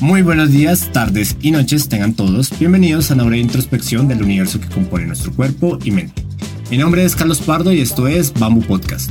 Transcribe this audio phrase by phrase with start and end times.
[0.00, 2.56] Muy buenos días, tardes y noches tengan todos.
[2.58, 6.22] Bienvenidos a una breve introspección del universo que compone nuestro cuerpo y mente.
[6.70, 9.10] Mi nombre es Carlos Pardo y esto es Bamboo Podcast.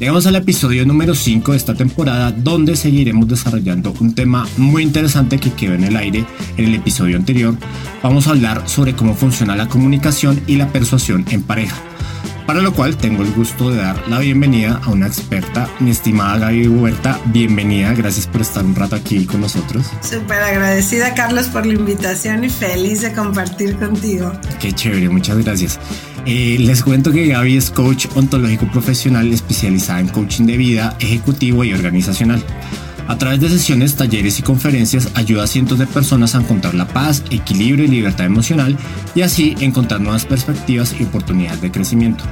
[0.00, 5.38] Llegamos al episodio número 5 de esta temporada donde seguiremos desarrollando un tema muy interesante
[5.38, 6.24] que quedó en el aire
[6.56, 7.56] en el episodio anterior.
[8.02, 11.76] Vamos a hablar sobre cómo funciona la comunicación y la persuasión en pareja
[12.48, 16.38] para lo cual tengo el gusto de dar la bienvenida a una experta, mi estimada
[16.38, 17.20] Gaby Huerta.
[17.26, 19.84] Bienvenida, gracias por estar un rato aquí con nosotros.
[20.00, 24.32] Súper agradecida, Carlos, por la invitación y feliz de compartir contigo.
[24.60, 25.78] Qué chévere, muchas gracias.
[26.24, 31.64] Eh, les cuento que Gaby es coach ontológico profesional especializada en coaching de vida, ejecutivo
[31.64, 32.42] y organizacional.
[33.08, 36.86] A través de sesiones, talleres y conferencias ayuda a cientos de personas a encontrar la
[36.86, 38.76] paz, equilibrio y libertad emocional
[39.14, 42.22] y así encontrar nuevas perspectivas y oportunidades de crecimiento.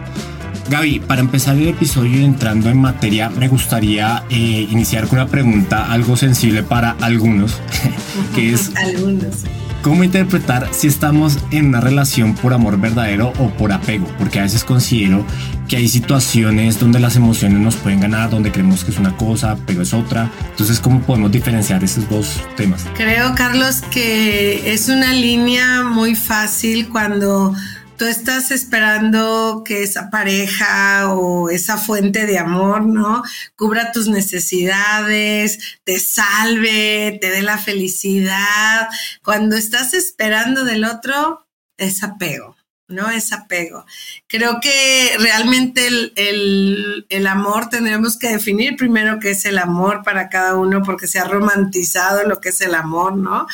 [0.68, 5.90] Gaby, para empezar el episodio entrando en materia, me gustaría eh, iniciar con una pregunta
[5.90, 7.58] algo sensible para algunos,
[8.34, 8.70] que es...
[8.76, 9.44] algunos
[9.86, 14.08] ¿Cómo interpretar si estamos en una relación por amor verdadero o por apego?
[14.18, 15.24] Porque a veces considero
[15.66, 19.56] que hay situaciones donde las emociones nos pueden ganar, donde creemos que es una cosa,
[19.66, 20.30] pero es otra.
[20.50, 22.84] Entonces, ¿cómo podemos diferenciar esos dos temas?
[22.94, 27.54] Creo, Carlos, que es una línea muy fácil cuando
[27.96, 33.22] tú estás esperando que esa pareja o esa fuente de amor, ¿no?
[33.56, 38.88] Cubra tus necesidades, te salve, te dé la felicidad.
[39.22, 42.55] Cuando estás esperando del otro, es apego.
[42.88, 43.10] ¿No?
[43.10, 43.84] Es apego.
[44.26, 50.28] Creo que realmente el, el, amor tendremos que definir primero qué es el amor para
[50.28, 53.46] cada uno, porque se ha romantizado lo que es el amor, ¿no?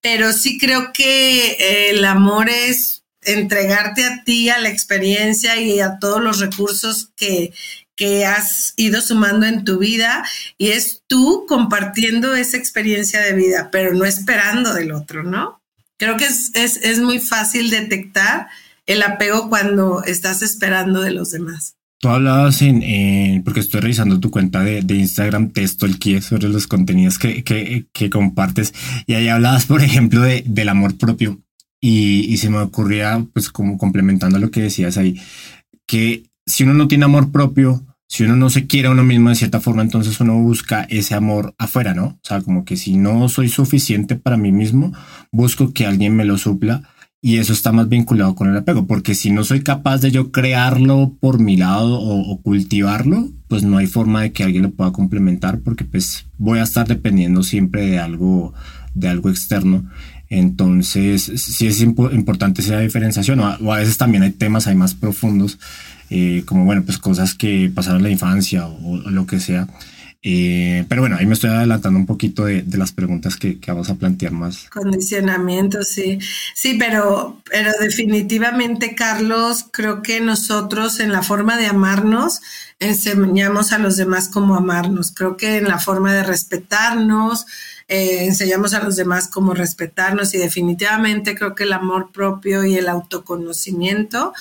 [0.00, 5.98] Pero sí creo que el amor es entregarte a ti, a la experiencia y a
[5.98, 7.54] todos los recursos que,
[7.96, 10.24] que has ido sumando en tu vida
[10.58, 15.60] y es tú compartiendo esa experiencia de vida, pero no esperando del otro, ¿no?
[15.96, 18.48] Creo que es, es, es muy fácil detectar
[18.86, 21.76] el apego cuando estás esperando de los demás.
[22.00, 26.48] Tú hablabas en, porque estoy revisando tu cuenta de, de Instagram, texto el que sobre
[26.48, 28.74] los contenidos que, que, compartes
[29.06, 31.40] y ahí hablabas, por ejemplo, de, del amor propio
[31.80, 35.20] y, se me ocurría, pues como complementando lo que decías ahí,
[35.86, 39.30] que si uno no tiene amor propio, si uno no se quiere a uno mismo
[39.30, 42.06] de cierta forma, entonces uno busca ese amor afuera, ¿no?
[42.06, 44.92] O sea, como que si no soy suficiente para mí mismo,
[45.30, 46.93] busco que alguien me lo supla
[47.24, 50.30] y eso está más vinculado con el apego, porque si no soy capaz de yo
[50.30, 54.92] crearlo por mi lado o, cultivarlo, pues no hay forma de que alguien lo pueda
[54.92, 58.52] complementar, porque pues voy a estar dependiendo siempre de algo,
[58.92, 59.90] de algo externo.
[60.28, 65.58] Entonces, sí es importante esa diferenciación, o a, veces también hay temas hay más profundos,
[66.10, 69.66] eh, como, bueno, pues cosas que pasaron en la infancia o, lo que sea.
[70.26, 73.94] Eh, pero bueno, ahí me estoy adelantando un poquito de, las preguntas que, vamos a
[73.96, 74.70] plantear más.
[74.70, 76.18] Condicionamiento, sí.
[76.54, 82.40] Sí, pero, pero definitivamente, Carlos, creo que nosotros en la forma de amarnos
[82.80, 85.12] enseñamos a los demás cómo amarnos.
[85.12, 87.44] Creo que en la forma de respetarnos,
[87.88, 92.76] eh, enseñamos a los demás cómo respetarnos y definitivamente creo que el amor propio y
[92.76, 94.32] el autoconocimiento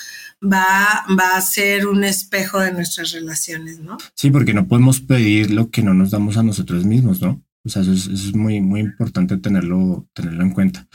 [0.44, 3.98] va, va a ser un espejo de nuestras relaciones, ¿no?
[4.16, 7.42] Sí, porque no podemos pedir lo que no nos damos a nosotros mismos, ¿no?
[7.66, 10.88] O sea, eso es, muy, muy importante tenerlo, tenerlo en cuenta.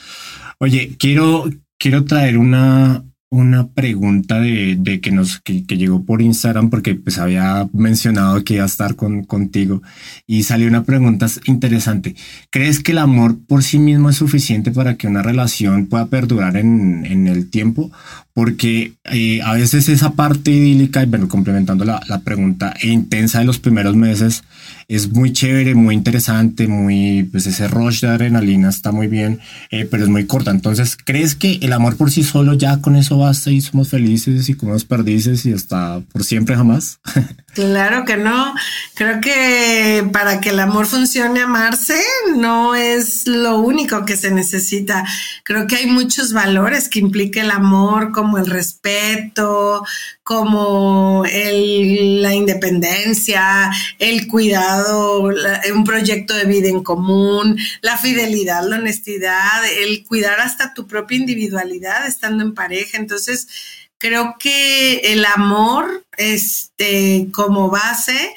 [0.58, 1.48] Oye, quiero,
[1.78, 7.68] quiero traer una, una pregunta de, que nos que, llegó por Instagram porque pues había
[7.72, 9.82] mencionado que iba a estar con, contigo
[10.26, 12.16] y salió una pregunta interesante.
[12.50, 16.56] ¿Crees que el amor por sí mismo es suficiente para que una relación pueda perdurar
[16.56, 17.90] en, en el tiempo?
[18.32, 23.40] Porque eh, a veces esa parte idílica, y bueno, complementando la, la pregunta, e intensa
[23.40, 24.44] de los primeros meses,
[24.88, 29.38] es muy chévere, muy interesante, muy, pues ese rush de adrenalina está muy bien,
[29.70, 30.50] eh, pero es muy corta.
[30.50, 34.48] Entonces, ¿crees que el amor por sí solo ya con eso basta y somos felices
[34.48, 37.00] y comemos perdices y hasta por siempre jamás?
[37.54, 38.54] Claro que no.
[38.94, 42.00] Creo que para que el amor funcione, amarse
[42.36, 45.04] no es lo único que se necesita.
[45.44, 49.84] Creo que hay muchos valores que implica el amor, como el respeto,
[50.22, 58.76] como el, la independencia, el cuidado, un proyecto de vida en común, la fidelidad, la
[58.76, 62.98] honestidad, el cuidar hasta tu propia individualidad estando en pareja.
[62.98, 63.48] Entonces,
[63.98, 68.34] creo que el amor, este, como base,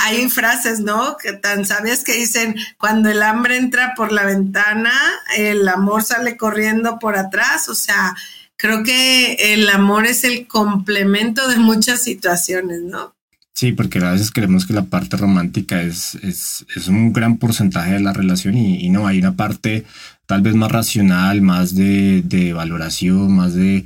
[0.00, 1.16] hay frases, ¿no?
[1.16, 4.92] Que tan sabias que dicen, cuando el hambre entra por la ventana,
[5.36, 8.14] el amor sale corriendo por atrás, o sea,
[8.56, 13.14] creo que el amor es el complemento de muchas situaciones, ¿no?
[13.54, 17.92] Sí, porque a veces creemos que la parte romántica es, es, es un gran porcentaje
[17.92, 19.84] de la relación y, no, hay una parte
[20.26, 23.84] tal vez más racional, más de, de valoración, más de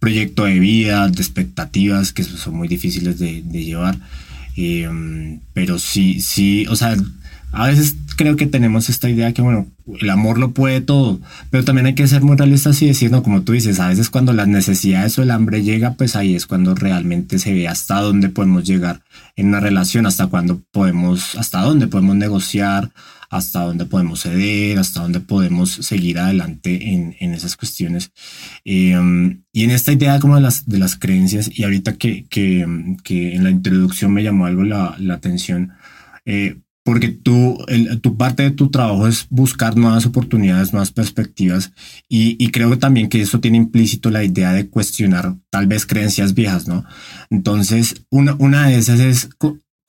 [0.00, 3.98] proyecto de vida, de expectativas que son muy difíciles de, llevar.
[4.56, 6.96] Eh, pero sí, sí, o sea,
[7.52, 9.66] a veces creo que tenemos esta idea que, bueno,
[10.00, 11.20] el amor lo puede todo,
[11.50, 14.10] pero también hay que ser muy realistas y decir, no, como tú dices, a veces
[14.10, 18.00] cuando las necesidades o el hambre llega, pues ahí es cuando realmente se ve hasta
[18.00, 19.02] dónde podemos llegar
[19.36, 22.90] en una relación, hasta cuándo podemos, hasta dónde podemos negociar,
[23.30, 28.10] hasta dónde podemos ceder, hasta dónde podemos seguir adelante en, en esas cuestiones.
[28.64, 32.66] Em, y en esta idea como de las, de las creencias, y ahorita que, que,
[33.04, 35.72] que en la introducción me llamó algo la, la atención,
[36.26, 36.58] eh,
[36.90, 37.56] porque tú,
[38.02, 41.70] tu parte de tu trabajo es buscar nuevas oportunidades, nuevas perspectivas,
[42.08, 46.66] y, creo también que eso tiene implícito la idea de cuestionar tal vez creencias viejas,
[46.66, 46.84] ¿no?
[47.30, 49.28] Entonces, una, una de esas es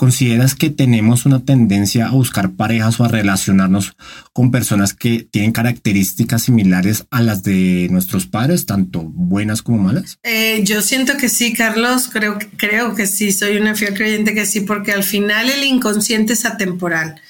[0.02, 3.96] ¿Consideras que tenemos una tendencia a buscar parejas o a relacionarnos
[4.34, 10.18] con personas que tienen características similares a las de nuestros padres, tanto buenas como malas?
[10.24, 14.48] Eh, yo siento que sí, Carlos, creo, creo que sí, soy una fiel creyente que
[14.48, 17.22] sí, porque al final el inconsciente es atemporal.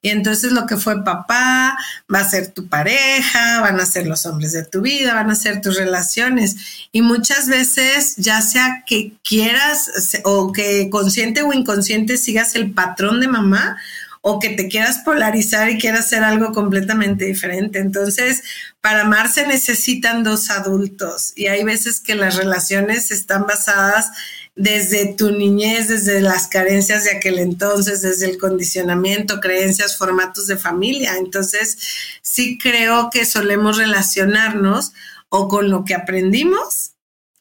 [0.00, 1.76] Y entonces lo que fue papá
[2.12, 5.34] va a ser tu pareja, van a ser los hombres de tu vida, van a
[5.34, 6.56] ser tus relaciones.
[6.92, 9.90] Y muchas veces, ya sea que quieras
[10.24, 13.76] o que consciente o inconsciente sigas el patrón de mamá
[14.20, 17.78] o que te quieras polarizar y quieras hacer algo completamente diferente.
[17.78, 18.42] Entonces,
[18.80, 24.10] para amar se necesitan dos adultos y hay veces que las relaciones están basadas
[24.58, 30.56] desde tu niñez, desde las carencias de aquel entonces, desde el condicionamiento, creencias, formatos de
[30.56, 31.16] familia.
[31.16, 31.78] Entonces,
[32.22, 34.92] sí creo que solemos relacionarnos
[35.28, 36.94] o con lo que aprendimos,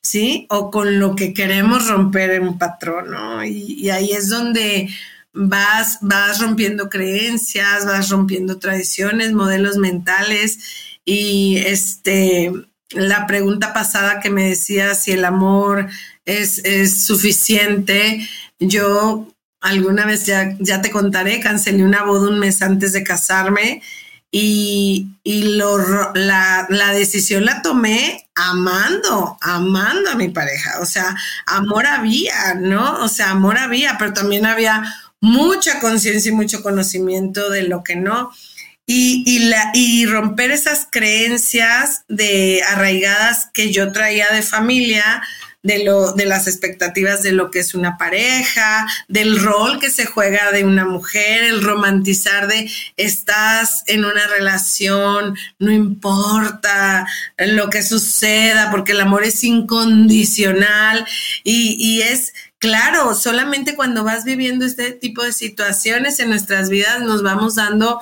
[0.03, 0.45] ¿sí?
[0.51, 3.43] O con lo que queremos romper en un patrón, ¿no?
[3.43, 4.87] Y, ahí es donde
[5.33, 10.59] vas, vas rompiendo creencias, vas rompiendo tradiciones, modelos mentales
[11.03, 12.51] y este,
[12.91, 15.87] la pregunta pasada que me decía si el amor
[16.25, 18.27] es, es suficiente.
[18.59, 19.27] Yo
[19.61, 23.81] alguna vez ya, ya te contaré, cancelé una boda un mes antes de casarme
[24.31, 30.79] y, y la, la, decisión la tomé amando, amando a mi pareja.
[30.81, 33.03] O sea, amor había, ¿no?
[33.03, 34.83] O sea, amor había, pero también había
[35.21, 38.31] mucha conciencia y mucho conocimiento de lo que no.
[38.89, 45.21] Y, y, la, y romper esas creencias de arraigadas que yo traía de familia,
[45.67, 50.05] de, lo, de las expectativas de lo que es una pareja, del rol que se
[50.05, 57.05] juega de una mujer, el romantizar de estás en una relación, no importa
[57.37, 61.05] lo que suceda, porque el amor es incondicional.
[61.43, 67.01] Y, y es claro, solamente cuando vas viviendo este tipo de situaciones en nuestras vidas
[67.01, 67.99] nos vamos dando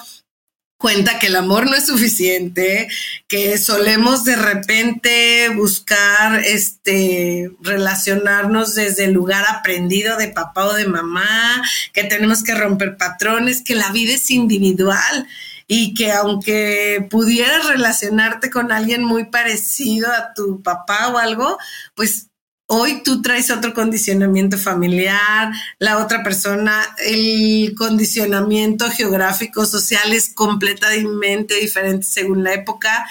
[0.77, 2.87] cuenta que el amor no es suficiente,
[3.27, 10.87] que solemos de repente buscar este relacionarnos desde el lugar aprendido de papá o de
[10.87, 11.61] mamá,
[11.93, 15.27] que tenemos que romper patrones, que la vida es individual
[15.67, 21.57] y que aunque pudieras relacionarte con alguien muy parecido a tu papá o algo,
[21.95, 22.27] pues
[22.67, 31.55] Hoy tú traes otro condicionamiento familiar, la otra persona, el condicionamiento geográfico, social es completamente
[31.55, 33.05] diferente según la época.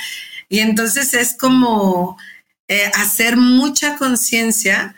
[0.48, 2.18] Y entonces es como
[2.68, 4.96] eh, hacer mucha conciencia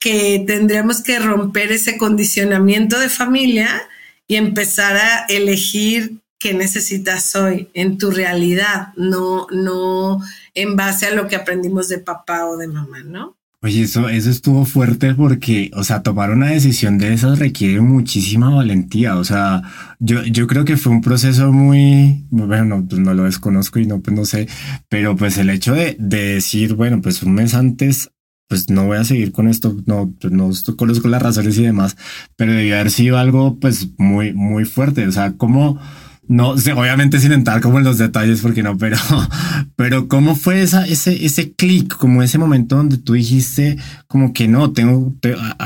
[0.00, 3.88] que tendríamos que romper ese condicionamiento de familia
[4.26, 10.20] y empezar a elegir qué necesitas hoy en tu realidad, no, no
[10.54, 13.36] en base a lo que aprendimos de papá o de mamá, ¿no?
[13.64, 18.50] Oye, eso, eso estuvo fuerte porque, o sea, tomar una decisión de esas requiere muchísima
[18.50, 19.16] valentía.
[19.16, 19.62] O sea,
[19.98, 24.02] yo, yo creo que fue un proceso muy, bueno, pues no lo desconozco y no,
[24.02, 24.48] pues no sé,
[24.90, 28.10] pero pues el hecho de, de decir, bueno, pues un mes antes
[28.48, 31.96] pues no voy a seguir con esto, no, pues no conozco las razones y demás,
[32.36, 35.06] pero debió haber sido algo pues muy, muy fuerte.
[35.06, 35.80] O sea, ¿cómo,
[36.28, 38.96] no obviamente sin entrar como en los detalles porque no, pero,
[39.76, 43.76] pero cómo fue esa, ese, ese clic, como ese momento donde tú dijiste
[44.06, 45.14] como que no, tengo,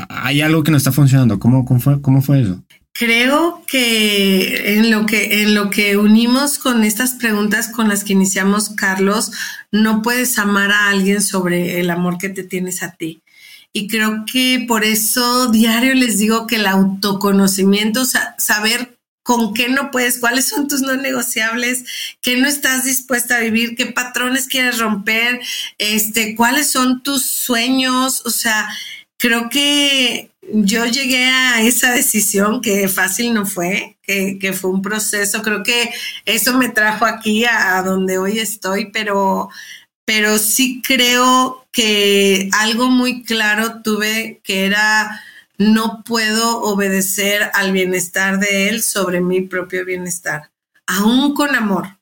[0.09, 1.39] hay algo que no está funcionando.
[1.39, 2.63] ¿Cómo, cómo fue, cómo fue eso?
[2.93, 8.13] Creo que en lo que en lo que unimos con estas preguntas con las que
[8.13, 9.31] iniciamos, Carlos,
[9.71, 13.21] no puedes amar a alguien sobre el amor que te tienes a ti.
[13.71, 18.03] Y creo que por eso diario les digo que el autoconocimiento,
[18.37, 18.98] saber
[19.29, 21.83] con qué no puedes, cuáles son tus no negociables,
[22.19, 25.39] qué no estás dispuesta a vivir, qué patrones quieres romper,
[25.77, 28.67] este, cuáles son tus sueños, o sea,
[29.19, 35.43] creo que yo llegué a esa decisión que fácil no fue, que, fue un proceso,
[35.43, 35.91] creo que
[36.25, 39.49] eso me trajo aquí a, donde hoy estoy, pero,
[40.05, 45.21] pero sí creo que algo muy claro tuve que era
[45.59, 50.51] no puedo obedecer al bienestar de él sobre mi propio bienestar,
[50.87, 51.99] aún con amor.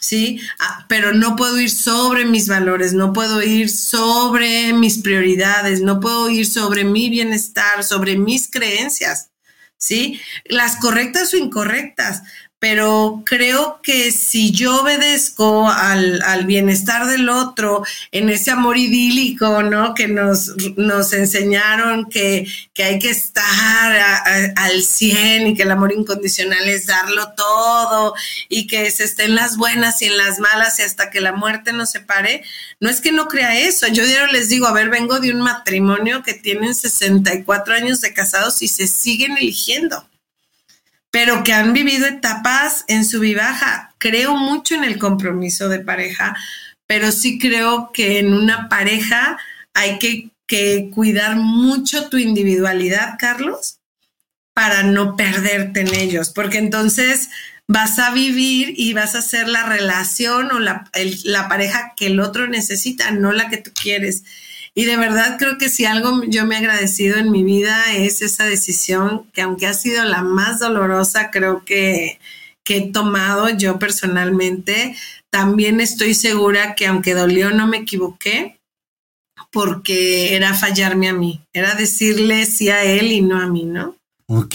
[0.00, 0.40] ¿sí?
[0.58, 6.00] Ah, pero no puedo ir sobre mis valores, no puedo ir sobre mis prioridades, no
[6.00, 9.30] puedo ir sobre mi bienestar, sobre mis creencias,
[9.76, 10.20] ¿sí?
[10.44, 12.22] Las correctas o incorrectas,
[12.60, 19.94] pero creo que si yo obedezco al, bienestar del otro en ese amor idílico, ¿no?
[19.94, 22.46] Que nos, nos enseñaron que,
[22.78, 24.22] hay que estar
[24.56, 28.14] al 100 y que el amor incondicional es darlo todo
[28.48, 31.32] y que se esté en las buenas y en las malas y hasta que la
[31.32, 32.42] muerte nos separe.
[32.78, 33.86] No es que no crea eso.
[33.88, 38.60] Yo les digo, a ver, vengo de un matrimonio que tienen 64 años de casados
[38.60, 40.09] y se siguen eligiendo
[41.10, 43.94] pero que han vivido etapas en su vivaja.
[43.98, 46.36] Creo mucho en el compromiso de pareja,
[46.86, 49.38] pero sí creo que en una pareja
[49.74, 50.30] hay que,
[50.92, 53.78] cuidar mucho tu individualidad, Carlos,
[54.52, 57.30] para no perderte en ellos, porque entonces
[57.68, 60.90] vas a vivir y vas a hacer la relación o la,
[61.22, 64.24] la pareja que el otro necesita, no la que tú quieres.
[64.74, 68.22] Y de verdad creo que si algo yo me he agradecido en mi vida es
[68.22, 72.20] esa decisión que aunque ha sido la más dolorosa, creo que,
[72.64, 74.96] que he tomado yo personalmente,
[75.30, 78.60] también estoy segura que aunque dolió no me equivoqué
[79.52, 83.96] porque era fallarme a mí, era decirle sí a él y no a mí, ¿no?
[84.32, 84.54] Ok,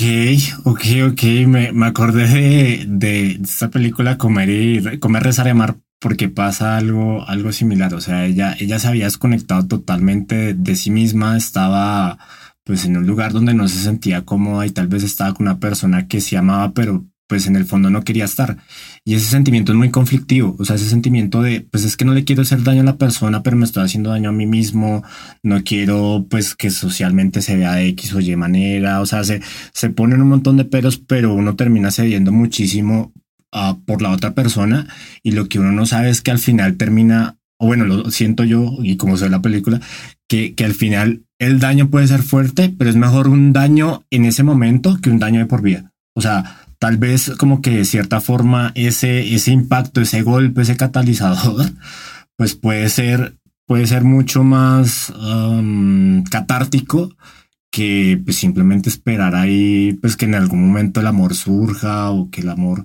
[0.64, 0.82] ok,
[1.12, 6.30] ok, me, me acordé de, de, esta película Comer y Comer, Rezar y Amar porque
[6.30, 7.94] pasa algo, algo similar.
[7.94, 12.18] O sea, ella, ella se había desconectado totalmente de, sí misma, estaba
[12.64, 15.60] pues en un lugar donde no se sentía cómoda y tal vez estaba con una
[15.60, 18.58] persona que se amaba, pero pues en el fondo no quería estar.
[19.04, 22.14] Y ese sentimiento es muy conflictivo, o sea, ese sentimiento de, pues es que no
[22.14, 25.04] le quiero hacer daño a la persona, pero me estoy haciendo daño a mí mismo,
[25.44, 29.42] no quiero pues que socialmente se vea de X o Y manera, o sea, se,
[29.74, 33.14] se ponen un montón de peros, pero uno termina cediendo muchísimo
[33.86, 34.88] por la otra persona
[35.24, 38.44] y lo que uno no sabe es que al final termina, o bueno, lo siento
[38.44, 39.82] yo y como sé la película,
[40.28, 44.26] que, que al final el daño puede ser fuerte, pero es mejor un daño en
[44.26, 45.92] ese momento que un daño de por vida.
[46.16, 50.78] O sea, tal vez como que de cierta forma ese, ese impacto, ese golpe, ese
[50.78, 51.66] catalizador,
[52.38, 53.36] pues puede ser,
[53.66, 57.16] puede ser mucho más um, catártico
[57.76, 62.40] que pues simplemente esperar ahí pues que en algún momento el amor surja o que
[62.40, 62.82] el amor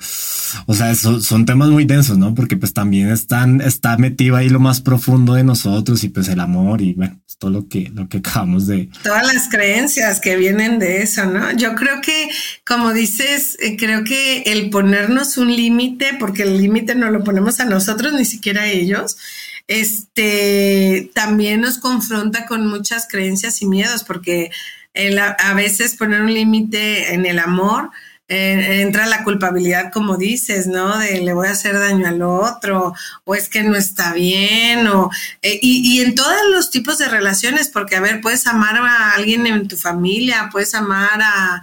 [0.66, 4.48] o sea eso, son temas muy densos no porque pues también están está metido ahí
[4.48, 7.92] lo más profundo de nosotros y pues el amor y bueno pues, todo lo que
[7.94, 12.28] lo que acabamos de todas las creencias que vienen de eso no yo creo que
[12.66, 17.60] como dices eh, creo que el ponernos un límite porque el límite no lo ponemos
[17.60, 19.18] a nosotros ni siquiera a ellos
[19.68, 24.50] este también nos confronta con muchas creencias y miedos porque
[24.94, 27.90] a veces poner un límite en el amor,
[28.30, 30.98] entra la culpabilidad, como dices, ¿no?
[30.98, 32.94] De le voy a hacer daño al otro,
[33.24, 35.10] o es que no está bien, o,
[35.42, 39.46] eh, y, en todos los tipos de relaciones, porque, a ver, puedes amar a alguien
[39.48, 41.60] en tu familia, puedes amar a,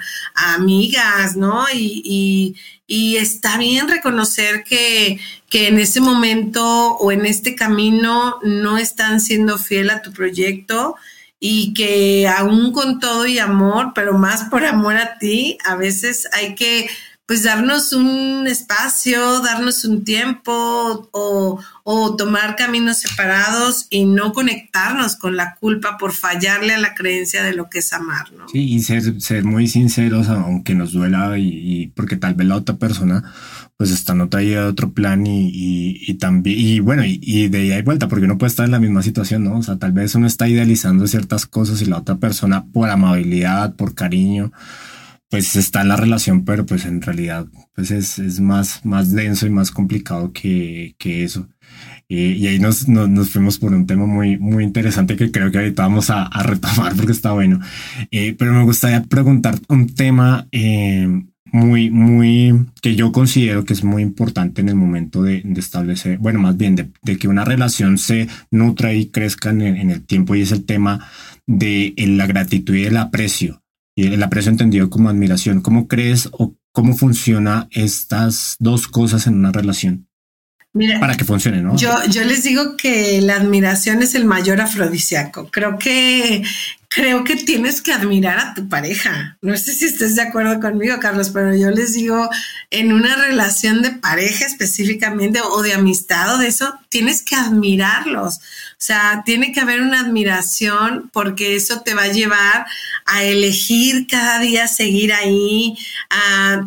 [0.55, 1.65] amigas, ¿no?
[1.74, 2.53] Y,
[2.86, 5.19] y, está bien reconocer que,
[5.50, 10.96] que en ese momento o en este camino no están siendo fiel a tu proyecto
[11.39, 16.27] y que aún con todo y amor, pero más por amor a ti, a veces
[16.34, 16.89] hay que
[17.27, 21.60] pues darnos un espacio, darnos un tiempo o,
[22.17, 27.53] tomar caminos separados y no conectarnos con la culpa por fallarle a la creencia de
[27.53, 28.48] lo que es amar, ¿no?
[28.48, 32.77] Sí, y ser, ser muy sinceros, aunque nos duela y, porque tal vez la otra
[32.77, 33.34] persona
[33.77, 37.65] pues está en otra idea de otro plan y, y, también, y bueno, y, de
[37.65, 39.57] ida y vuelta, porque uno puede estar en la misma situación, ¿no?
[39.57, 43.75] O sea, tal vez uno está idealizando ciertas cosas y la otra persona por amabilidad,
[43.75, 44.51] por cariño,
[45.29, 49.46] pues está en la relación, pero pues en realidad pues es, es más, más denso
[49.46, 51.48] y más complicado que, que eso.
[52.10, 55.57] Eh, y ahí nos, nos, fuimos por un tema muy, muy interesante que creo que
[55.57, 57.60] ahorita vamos a, a retomar porque está bueno.
[58.10, 61.07] Eh, pero me gustaría preguntar un tema eh,
[61.51, 66.17] muy, muy, que yo considero que es muy importante en el momento de, de establecer,
[66.17, 69.91] bueno, más bien de, de, que una relación se nutra y crezca en el, en
[69.91, 71.09] el tiempo y es el tema
[71.45, 73.63] de la gratitud y el aprecio.
[73.95, 75.61] Y el aprecio entendido como admiración.
[75.61, 80.07] ¿Cómo crees o cómo funciona estas dos cosas en una relación?
[80.99, 81.75] para que funcione, ¿no?
[81.75, 85.49] Yo, yo les digo que la admiración es el mayor afrodisíaco.
[85.49, 86.43] Creo que
[86.89, 89.38] creo que tienes que admirar a tu pareja.
[89.41, 92.29] No sé si estés de acuerdo conmigo, Carlos, pero yo les digo,
[92.72, 98.39] en una relación de pareja específicamente o de amistad o de eso, tienes que admirarlos.
[98.79, 102.67] O sea, tiene que haber una admiración porque eso te va a llevar
[103.06, 105.75] a elegir cada día seguir ahí,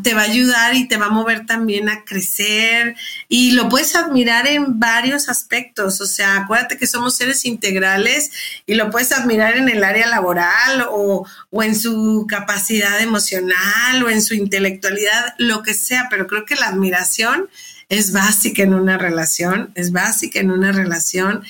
[0.03, 2.97] te va a ayudar y te va a mover también a crecer
[3.29, 6.01] y lo puedes admirar en varios aspectos.
[6.01, 8.33] O sea, acuérdate que somos seres integrales
[8.67, 11.27] y lo puedes admirar en el área laboral o,
[11.63, 16.69] en su capacidad emocional o en su intelectualidad, lo que sea, pero creo que la
[16.69, 17.49] admiración
[17.89, 21.43] es básica en una relación, es básica en una relación.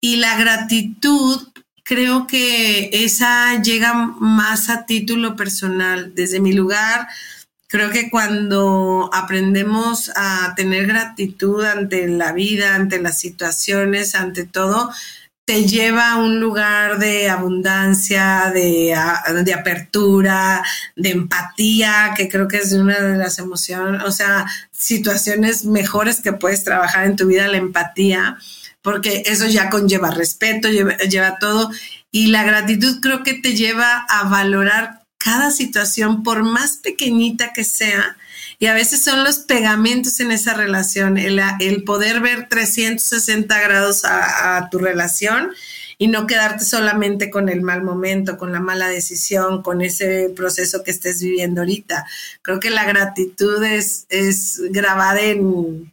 [0.00, 1.48] Y la gratitud,
[1.82, 6.14] creo que esa llega más a título personal.
[6.14, 7.08] Desde mi lugar,
[7.68, 14.90] creo que cuando aprendemos a tener gratitud ante la vida, ante las situaciones, ante todo,
[15.48, 18.94] te lleva a un lugar de abundancia, de,
[19.44, 20.62] de, apertura,
[20.94, 26.34] de empatía, que creo que es una de las emociones, o sea, situaciones mejores que
[26.34, 28.36] puedes trabajar en tu vida, la empatía,
[28.82, 31.70] porque eso ya conlleva respeto, lleva, lleva todo,
[32.10, 37.64] y la gratitud creo que te lleva a valorar cada situación, por más pequeñita que
[37.64, 38.18] sea,
[38.58, 44.68] y a veces son los pegamentos en esa relación, el, poder ver 360 grados a,
[44.70, 45.52] tu relación
[45.96, 50.82] y no quedarte solamente con el mal momento, con la mala decisión, con ese proceso
[50.82, 52.06] que estés viviendo ahorita.
[52.42, 54.06] Creo que la gratitud es,
[54.70, 55.92] grabada en,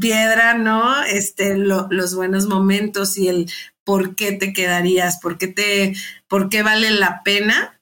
[0.00, 1.02] piedra, ¿no?
[1.04, 3.50] Este, los buenos momentos y el
[3.84, 5.94] por qué te quedarías, por qué te,
[6.28, 7.79] por qué vale la pena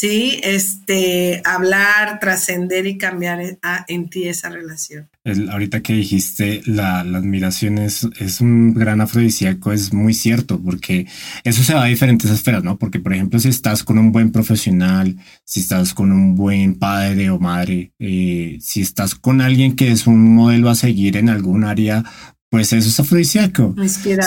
[0.00, 5.10] sí, este, hablar, trascender y cambiar en ti esa relación.
[5.50, 11.06] ahorita que dijiste la, admiración es, es, un gran afrodisíaco, es muy cierto, porque
[11.44, 12.78] eso se va a diferentes esferas, ¿no?
[12.78, 17.28] Porque, por ejemplo, si estás con un buen profesional, si estás con un buen padre
[17.28, 21.62] o madre, eh, si estás con alguien que es un modelo a seguir en algún
[21.64, 22.04] área,
[22.50, 23.74] pues eso es afrodisíaco.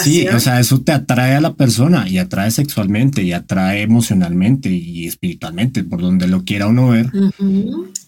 [0.01, 4.69] Sí, o sea, eso te atrae a la persona y atrae sexualmente y atrae emocionalmente
[4.69, 7.12] y espiritualmente, por donde lo quiera uno ver.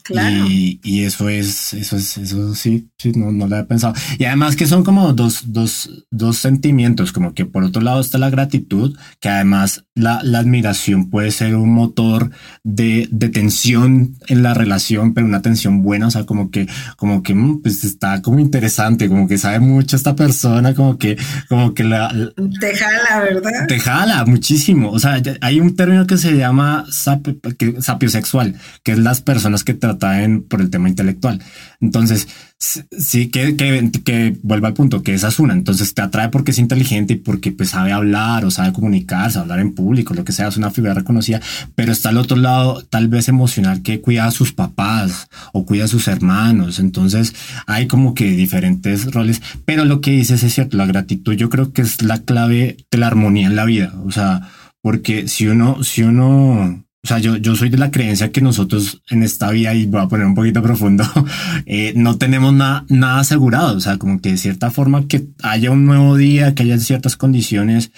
[0.05, 0.45] Claro.
[0.47, 3.95] Y, y, eso es, eso es, eso sí, sí, no, no lo había pensado.
[4.19, 8.19] Y además que son como dos, dos, dos sentimientos, como que por otro lado está
[8.19, 12.29] la gratitud, que además la, la admiración puede ser un motor
[12.63, 17.23] de, de, tensión en la relación, pero una tensión buena, o sea, como que, como
[17.23, 21.17] que, mm, pues está como interesante, como que sabe mucho esta persona, como que,
[21.49, 22.13] como que la...
[22.59, 23.67] Te jala, ¿verdad?
[23.67, 24.91] Te jala muchísimo.
[24.91, 29.63] O sea, hay un término que se llama sapio, que, sapiosexual, que es las personas
[29.63, 31.41] que te atraen por el tema intelectual.
[31.81, 32.27] Entonces,
[32.57, 35.53] sí, que, que, que vuelva al punto, que es una.
[35.53, 39.59] Entonces te atrae porque es inteligente y porque pues, sabe hablar o sabe comunicarse, hablar
[39.59, 41.41] en público, lo que sea, es una figura reconocida.
[41.75, 45.85] Pero está al otro lado, tal vez emocional, que cuida a sus papás o cuida
[45.85, 46.79] a sus hermanos.
[46.79, 47.33] Entonces
[47.67, 49.41] hay como que diferentes roles.
[49.65, 52.97] Pero lo que dices es cierto, la gratitud yo creo que es la clave de
[52.97, 53.93] la armonía en la vida.
[54.05, 54.49] O sea,
[54.81, 59.03] porque si uno, si uno o sea, yo, yo soy de la creencia que nosotros
[59.11, 61.03] en esta vida, y voy a poner un poquito profundo,
[61.67, 62.83] eh, no tenemos nada,
[63.19, 63.77] asegurado.
[63.77, 67.15] O sea, como que de cierta forma que haya un nuevo día, que haya ciertas
[67.15, 67.91] condiciones,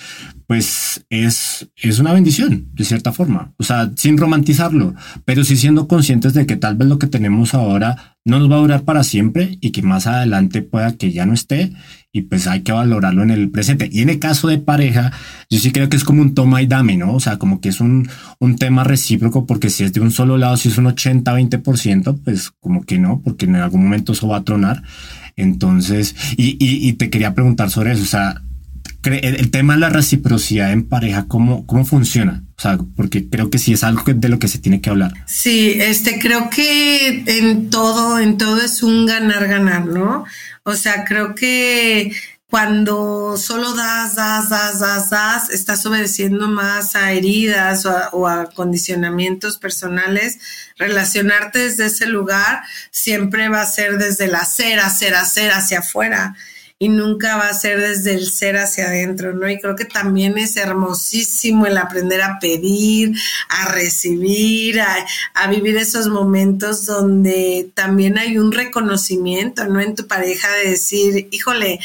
[0.45, 3.53] pues es, es una bendición, de cierta forma.
[3.55, 4.93] O sea, sin romantizarlo,
[5.23, 8.57] pero sí siendo conscientes de que tal vez lo que tenemos ahora no nos va
[8.57, 11.71] a durar para siempre y que más adelante pueda que ya no esté
[12.11, 13.89] y pues hay que valorarlo en el presente.
[13.91, 15.11] Y en el caso de pareja,
[15.49, 17.13] yo sí creo que es como un toma y dame, ¿no?
[17.13, 18.09] O sea, como que es un,
[18.39, 22.21] un tema recíproco, porque si es de un solo lado, si es un 80, 20%,
[22.23, 24.83] pues como que no, porque en algún momento eso va a tronar.
[25.35, 28.41] Entonces, y, y, te quería preguntar sobre eso, o sea,
[29.03, 32.43] el, tema de la reciprocidad en pareja, ¿cómo, cómo funciona?
[32.57, 35.13] O sea, porque creo que sí es algo de lo que se tiene que hablar.
[35.27, 40.25] Sí, este, creo que en todo, en todo es un ganar-ganar, ¿no?
[40.63, 42.11] O sea, creo que
[42.49, 49.59] cuando solo das, das, das, das, das, estás obedeciendo más a heridas o a, condicionamientos
[49.59, 50.39] personales,
[50.77, 56.35] relacionarte desde ese lugar siempre va a ser desde la ser, hacer, hacer hacia afuera
[56.79, 59.49] y nunca va a ser desde el ser hacia adentro, ¿no?
[59.49, 63.15] Y creo que también es hermosísimo el aprender a pedir,
[63.49, 64.95] a recibir, a,
[65.33, 69.79] a vivir esos momentos donde también hay un reconocimiento, ¿no?
[69.79, 71.79] En tu pareja de decir, híjole,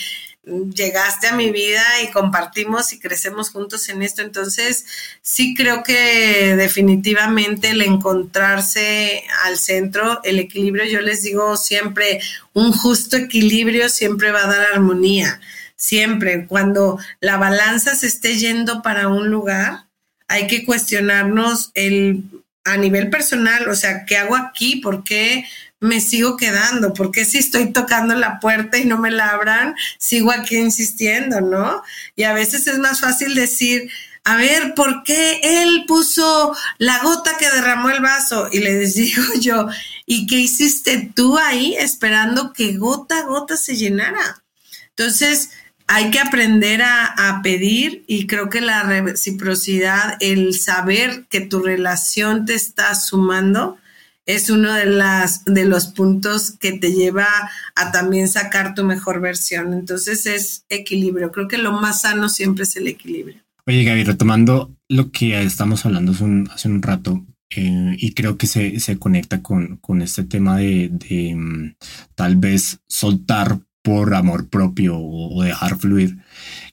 [0.45, 4.23] llegaste a mi vida y compartimos y crecemos juntos en esto.
[4.23, 4.85] Entonces,
[5.23, 12.21] sí creo que definitivamente el encontrarse al centro, el equilibrio, yo les digo siempre,
[12.53, 15.41] un justo equilibrio siempre va a dar armonía.
[15.77, 19.87] Siempre, cuando la balanza se esté yendo para un lugar,
[20.29, 22.25] hay que cuestionarnos el
[22.65, 24.77] a nivel personal, o sea, ¿qué hago aquí?
[24.77, 25.45] ¿Por qué
[25.83, 26.95] me sigo quedando?
[26.95, 31.83] porque si estoy tocando la puerta y no me la abran, sigo aquí insistiendo, ¿no?
[32.15, 33.91] Y a veces es más fácil decir,
[34.25, 38.49] a ver, ¿por qué él puso la gota que derramó el vaso?
[38.53, 39.67] Y le digo yo,
[40.07, 44.45] ¿y qué hiciste tú ahí esperando que gota a gota se llenara?
[44.91, 45.51] Entonces,
[45.89, 51.61] hay que aprender a, a, pedir y creo que la reciprocidad, el saber que tu
[51.61, 53.79] relación te está sumando,
[54.27, 57.27] es uno de, las, de los puntos que te lleva
[57.75, 59.73] a también sacar tu mejor versión.
[59.73, 61.33] Entonces es equilibrio.
[61.33, 63.43] Creo que lo más sano siempre es el equilibrio.
[63.67, 68.81] Oye, Gaby, retomando lo que estamos hablando hace un, rato, eh, y creo que se,
[68.81, 71.75] se conecta con, con, este tema de, de mm,
[72.15, 76.17] tal vez soltar por amor propio o, dejar fluir.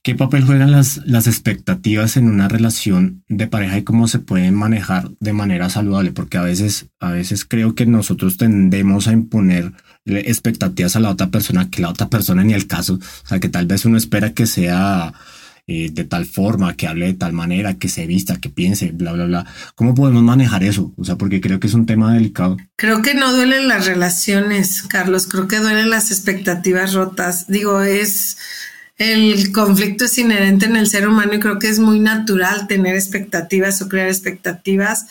[0.04, 4.56] ¿Qué papel juegan las, las expectativas en una relación de pareja y cómo se pueden
[4.56, 6.12] manejar de manera saludable?
[6.12, 9.74] Porque a veces, a veces creo que nosotros tendemos a imponer
[10.06, 12.96] expectativas a la otra persona que la otra persona ni el caso.
[12.96, 15.14] O sea, que tal vez uno espera que sea
[15.72, 19.12] eh, de tal forma, que hable de tal manera, que se vista, que piense, bla,
[19.12, 19.46] bla, bla.
[19.76, 20.92] ¿Cómo podemos manejar eso?
[20.98, 22.58] O sea, porque creo que es un tema delicado.
[22.76, 25.28] Creo que no duelen las relaciones, Carlos.
[25.28, 27.46] Creo que duelen las expectativas rotas.
[27.48, 28.38] Digo, es
[29.00, 32.96] el conflicto es inherente en el ser humano y creo que es muy natural tener
[32.96, 35.08] expectativas o crear expectativas,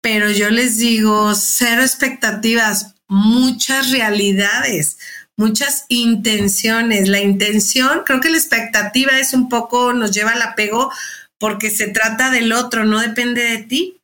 [0.00, 4.96] pero yo les digo, cero expectativas, muchas realidades
[5.36, 7.08] muchas intenciones.
[7.08, 10.92] La intención, creo que la expectativa es un poco, nos lleva al apego
[11.38, 14.00] porque se trata del otro, no depende de ti.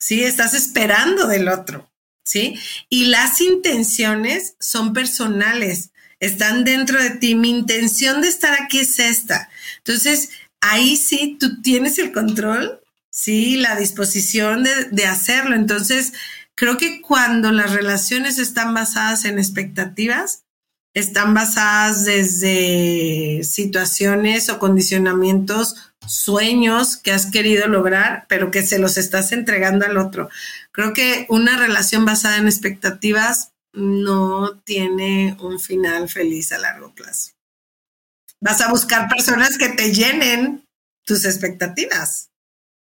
[0.00, 1.90] Sí, estás esperando del otro.
[2.26, 7.34] Sí, y las intenciones son personales, están dentro de ti.
[7.34, 9.48] Mi intención de estar aquí es esta.
[9.78, 15.54] Entonces, ahí sí tú tienes el control, sí, la disposición de, de hacerlo.
[15.54, 16.12] Entonces,
[16.56, 20.44] Creo que cuando las relaciones están basadas en expectativas,
[20.94, 25.74] están basadas desde situaciones o condicionamientos,
[26.06, 30.28] sueños que has querido lograr, pero que se los estás entregando al otro.
[30.70, 37.32] Creo que una relación basada en expectativas no tiene un final feliz a largo plazo.
[38.40, 40.64] Vas a buscar personas que te llenen
[41.04, 42.30] tus expectativas,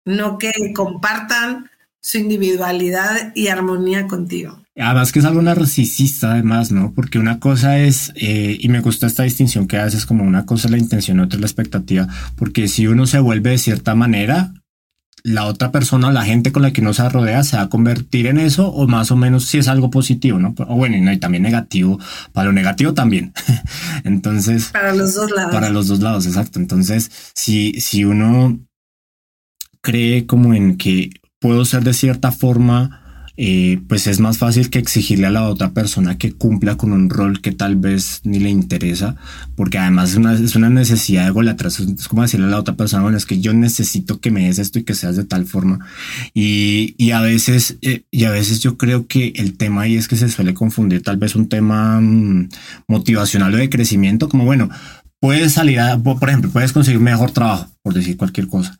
[0.05, 1.69] no que compartan
[1.99, 4.63] su individualidad y armonía contigo.
[4.77, 6.93] Además que es algo narcisista además, ¿no?
[6.93, 10.67] Porque una cosa es, eh, y me gusta esta distinción que haces como una cosa
[10.67, 14.53] es la intención, otra la expectativa, porque si uno se vuelve de cierta manera,
[15.27, 18.27] la otra persona, la gente con la que uno se rodea, se va a convertir
[18.27, 20.55] en eso, o más o menos si es algo positivo, ¿no?
[20.57, 21.99] O bueno, y también negativo,
[22.31, 23.33] para lo negativo también.
[24.05, 24.69] Entonces.
[24.71, 25.51] Para los dos lados.
[25.51, 26.59] Para los dos lados, exacto.
[26.59, 28.57] Entonces, si, si uno
[29.81, 31.09] cree como en que
[31.39, 33.06] puedo ser de cierta forma,
[33.87, 37.39] pues es más fácil que exigirle a la otra persona que cumpla con un rol
[37.39, 39.15] que tal vez ni le interesa,
[39.55, 42.75] porque además es una, es una necesidad de golatras, es como decirle a la otra
[42.75, 45.45] persona, bueno, es que yo necesito que me des esto y que seas de tal
[45.45, 45.85] forma.
[46.33, 50.07] Y, y a veces, eh, y a veces yo creo que el tema ahí es
[50.07, 52.49] que se suele confundir tal vez un tema mm,
[52.87, 54.69] motivacional o de crecimiento, como bueno,
[55.19, 58.79] puedes salir a, por ejemplo, puedes conseguir mejor trabajo, por decir cualquier cosa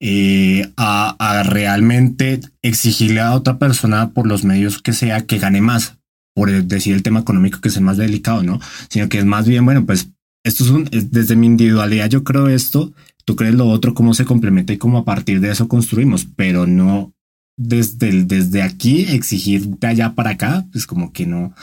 [0.00, 5.98] eh, a, realmente exigirle a otra persona por los medios que sea que gane más,
[6.34, 8.60] por decir el tema económico que es el más delicado, ¿no?
[8.88, 10.08] Sino que es más bien, bueno, pues
[10.42, 12.94] esto es un, desde mi individualidad yo creo esto,
[13.26, 16.66] tú crees lo otro, cómo se complementa y cómo a partir de eso construimos, pero
[16.66, 17.12] no
[17.58, 21.54] desde, desde aquí exigir de allá para acá, pues como que no,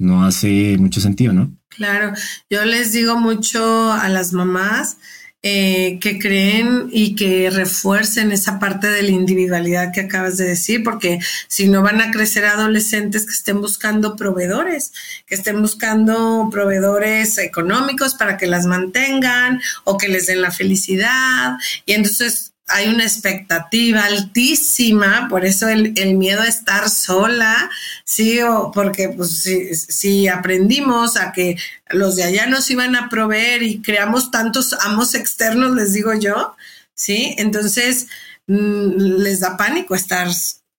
[0.00, 1.56] no hace mucho sentido, ¿no?
[1.68, 2.12] Claro,
[2.50, 4.98] yo les digo mucho a las mamás,
[5.46, 10.82] eh, que creen y que refuercen esa parte de la individualidad que acabas de decir,
[10.82, 14.94] porque si no van a crecer adolescentes que estén buscando proveedores,
[15.26, 21.58] que estén buscando proveedores económicos para que las mantengan o que les den la felicidad.
[21.84, 27.70] Y entonces hay una expectativa altísima, por eso el, miedo a estar sola,
[28.04, 29.44] sí, o porque pues
[29.88, 31.56] si, aprendimos a que
[31.90, 36.56] los de allá nos iban a proveer y creamos tantos amos externos, les digo yo,
[36.94, 38.08] sí, entonces
[38.48, 40.26] mm, les da pánico estar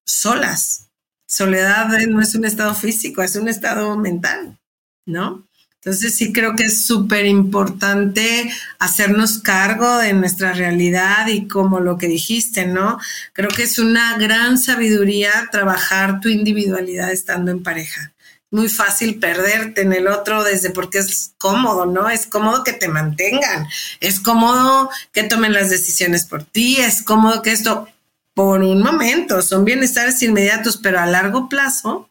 [0.05, 0.89] solas.
[1.27, 4.59] Soledad no es un estado físico, es un estado mental,
[5.05, 5.47] ¿no?
[5.85, 11.99] Entonces sí creo que es súper importante hacernos cargo de nuestra realidad y como lo
[11.99, 12.97] que dijiste, ¿no?
[13.33, 18.13] Creo que es una gran sabiduría trabajar tu individualidad estando en pareja.
[18.49, 22.09] Muy fácil perderte en el otro desde porque es cómodo, ¿no?
[22.09, 23.67] Es cómodo que te mantengan,
[23.99, 27.87] es cómodo que tomen las decisiones por ti, es cómodo que esto
[28.33, 32.09] por un momento son bienestares inmediatos, pero a largo plazo,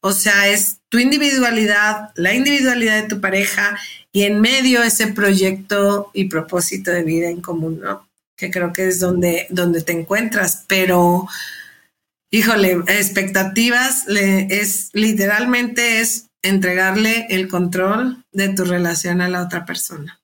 [0.00, 3.78] o sea, es tu individualidad, la individualidad de tu pareja
[4.12, 8.08] y en medio ese proyecto y propósito de vida en común, ¿no?
[8.36, 11.28] Que creo que es donde, donde te encuentras, pero
[12.30, 20.20] híjole, expectativas es literalmente es entregarle el control de tu relación a la otra persona,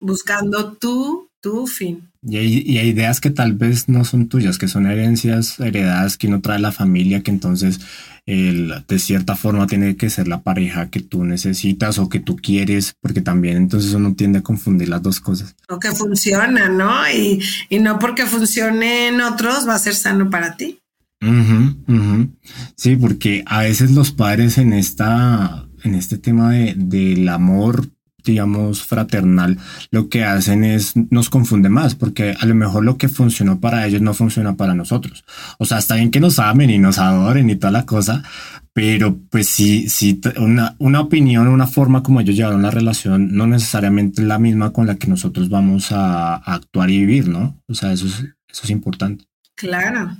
[0.00, 2.10] buscando tú tu fin.
[2.26, 6.16] Y hay, y hay, ideas que tal vez no son tuyas, que son herencias heredadas
[6.16, 7.80] que no trae la familia, que entonces
[8.26, 12.94] de cierta forma tiene que ser la pareja que tú necesitas o que tú quieres,
[13.00, 15.54] porque también entonces uno tiende a confundir las dos cosas.
[15.68, 16.90] O que funciona, ¿no?
[17.10, 20.78] Y, y no porque funcione en otros va a ser sano para ti.
[22.76, 27.88] Sí, porque a veces los padres en esta, en este tema de, del amor
[28.24, 29.58] digamos, fraternal,
[29.90, 33.86] lo que hacen es nos confunde más, porque a lo mejor lo que funcionó para
[33.86, 35.24] ellos no funciona para nosotros.
[35.58, 38.22] O sea, está bien que nos amen y nos adoren y toda la cosa,
[38.72, 43.46] pero pues sí, sí, una, una opinión, una forma como ellos llevaron la relación, no
[43.46, 47.62] necesariamente la misma con la que nosotros vamos a, actuar y vivir, ¿no?
[47.68, 49.26] O sea, eso es, eso es importante.
[49.54, 50.16] Claro,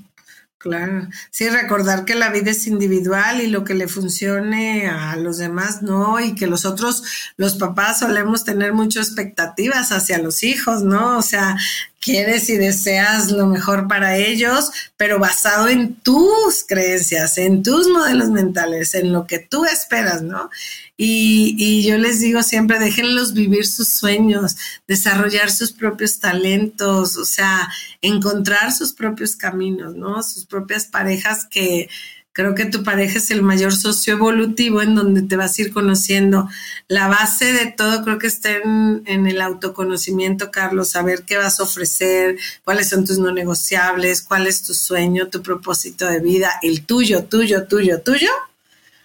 [0.65, 5.37] Claro, sí, recordar que la vida es individual y lo que le funcione a los
[5.37, 7.03] demás no, y que los otros,
[7.37, 11.19] los papás solemos tener muchas expectativas hacia los hijos, ¿no?
[11.19, 11.59] O sea,
[12.01, 18.31] quieres y deseas lo mejor para ellos, pero basado en tus creencias, en tus modelos
[18.31, 20.49] mentales, en lo que tú esperas, ¿no?
[20.97, 27.69] Y, yo les digo siempre, déjenlos vivir sus sueños, desarrollar sus propios talentos, o sea,
[28.01, 30.23] encontrar sus propios caminos, ¿no?
[30.23, 31.89] Sus propias parejas que
[32.33, 35.73] creo que tu pareja es el mayor socio evolutivo en donde te vas a ir
[35.73, 36.49] conociendo.
[36.89, 41.59] La base de todo creo que está en, en el autoconocimiento, Carlos, saber qué vas
[41.59, 46.53] a ofrecer, cuáles son tus no negociables, cuál es tu sueño, tu propósito de vida,
[46.63, 48.31] el tuyo, tuyo, tuyo, tuyo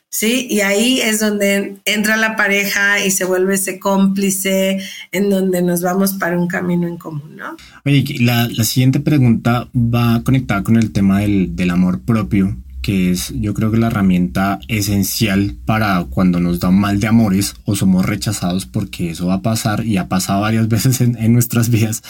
[0.09, 0.47] ¿sí?
[0.49, 4.79] Y ahí es donde entra la pareja y se vuelve ese cómplice
[5.11, 7.55] en donde nos vamos para un camino en común, ¿no?
[7.85, 13.11] Oye, la, la siguiente pregunta va conectada con el tema del, del, amor propio, que
[13.11, 17.75] es yo creo que la herramienta esencial para cuando nos da mal de amores o
[17.75, 21.69] somos rechazados, porque eso va a pasar y ha pasado varias veces en, en nuestras
[21.69, 22.03] vidas.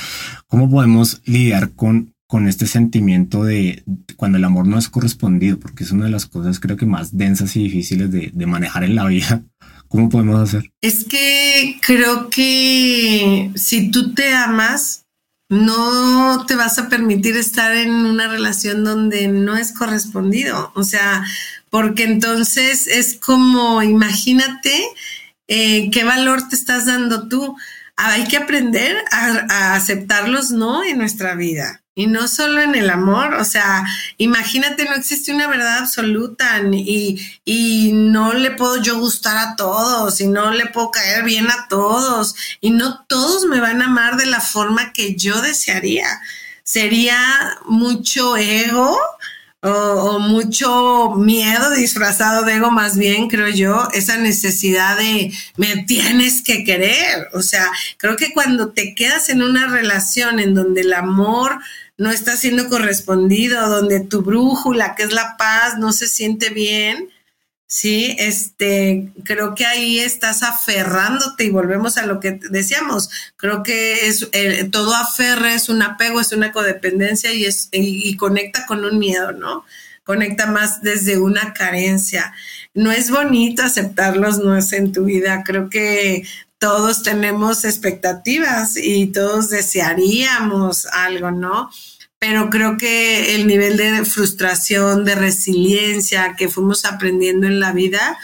[0.47, 3.83] ¿Cómo podemos lidiar con, con este sentimiento de
[4.15, 7.17] cuando el amor no es correspondido, porque es una de las cosas creo que más
[7.17, 9.41] densas y difíciles de, manejar en la vida.
[9.87, 10.71] ¿Cómo podemos hacer?
[10.79, 15.07] Es que creo que si tú te amas,
[15.49, 20.71] no te vas a permitir estar en una relación donde no es correspondido.
[20.75, 21.25] O sea,
[21.71, 24.83] porque entonces es como, imagínate
[25.47, 27.57] eh, qué valor te estás dando tú.
[27.95, 31.78] Hay que aprender a, a aceptarlos no en nuestra vida.
[31.99, 33.85] Y no solo en el amor, o sea,
[34.15, 40.21] imagínate, no existe una verdad absoluta y, y no le puedo yo gustar a todos
[40.21, 44.15] y no le puedo caer bien a todos y no todos me van a amar
[44.15, 46.07] de la forma que yo desearía.
[46.63, 47.19] Sería
[47.65, 48.97] mucho ego
[49.61, 56.41] o, mucho miedo disfrazado de ego más bien, creo yo, esa necesidad de me tienes
[56.41, 57.27] que querer.
[57.33, 61.59] O sea, creo que cuando te quedas en una relación en donde el amor
[61.99, 67.09] no está siendo correspondido, donde tu brújula, que es la paz, no se siente bien,
[67.67, 73.09] sí, este, creo que ahí estás aferrándote y volvemos a lo que decíamos.
[73.35, 78.15] Creo que es eh, todo aferre es un apego, es una codependencia y es y
[78.15, 79.65] conecta con un miedo, ¿no?
[80.05, 82.33] Conecta más desde una carencia.
[82.73, 85.43] No es bonito aceptarlos, no es en tu vida.
[85.45, 86.23] Creo que
[86.59, 91.69] todos tenemos expectativas y todos desearíamos algo, ¿no?
[92.19, 98.17] Pero creo que el nivel de frustración, de resiliencia que fuimos aprendiendo en la vida,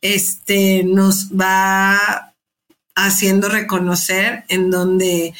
[0.00, 2.32] este, nos va
[2.94, 5.34] haciendo reconocer en donde,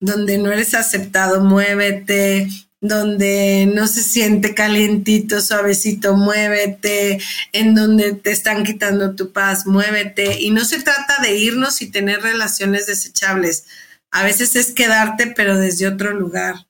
[0.00, 2.48] donde no eres aceptado, muévete,
[2.80, 7.18] donde no se siente calientito, suavecito, muévete,
[7.52, 10.40] en donde te están quitando tu paz, muévete.
[10.40, 13.66] Y no se trata de irnos y tener relaciones desechables.
[14.10, 16.69] A veces es quedarte, pero desde otro lugar.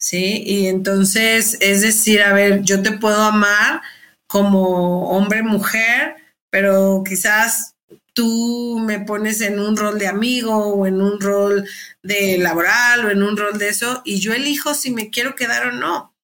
[0.00, 0.42] ¿Sí?
[0.46, 3.82] Y entonces es decir, a ver, yo te puedo amar
[4.26, 6.16] como hombre, mujer,
[6.50, 7.74] pero quizás
[8.14, 11.66] tú me pones en un rol de amigo o en un rol
[12.02, 15.66] de laboral o en un rol de eso y yo elijo si me quiero quedar
[15.66, 16.14] o no.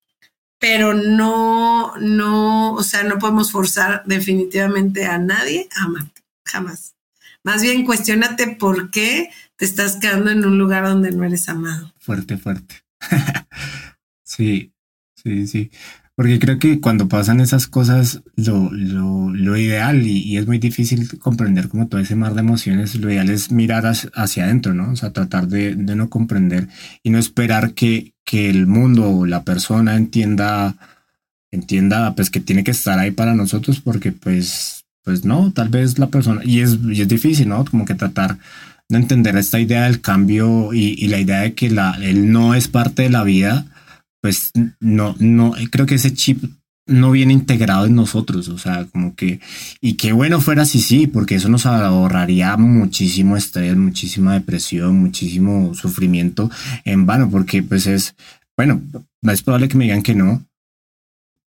[0.58, 6.94] Pero no, no, o sea, no podemos forzar definitivamente a nadie a amarte, jamás.
[7.44, 11.92] Más bien cuestionate por qué te estás quedando en un lugar donde no eres amado.
[11.98, 12.85] Fuerte, fuerte.
[14.24, 14.72] sí,
[15.14, 15.70] sí, sí.
[16.16, 21.18] Porque creo que cuando pasan esas cosas, lo, lo, lo ideal, y, es muy difícil
[21.18, 24.92] comprender como todo ese mar de emociones, lo ideal es mirar hacia, adentro, ¿no?
[24.92, 26.68] O sea, tratar de, de, no comprender
[27.02, 30.76] y no esperar que, que el mundo o la persona entienda,
[31.50, 35.98] entienda, pues que tiene que estar ahí para nosotros, porque pues, pues no, tal vez
[35.98, 37.62] la persona, y es, y es difícil, ¿no?
[37.66, 38.38] Como que tratar
[38.88, 43.02] de entender esta idea del cambio y, la idea de que la, no es parte
[43.02, 43.66] de la vida
[44.26, 46.42] pues no, no, creo que ese chip
[46.84, 49.38] no viene integrado en nosotros, o sea, como que,
[49.80, 55.74] y qué bueno fuera si sí, porque eso nos ahorraría muchísimo estrés, muchísima depresión, muchísimo
[55.74, 56.50] sufrimiento
[56.84, 58.16] en vano, porque pues es,
[58.56, 58.82] bueno,
[59.22, 60.44] es probable que me digan que no,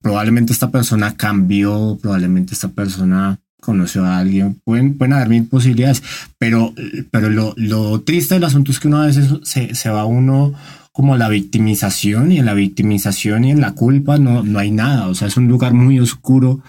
[0.01, 6.03] probablemente esta persona cambió, probablemente esta persona conoció a alguien, pueden, pueden haber mil posibilidades,
[6.37, 6.73] pero,
[7.11, 10.53] pero lo, lo triste del asunto es que una vez se, se va uno
[10.91, 15.07] como la victimización y en la victimización y en la culpa no, no hay nada,
[15.07, 16.61] o sea, es un lugar muy oscuro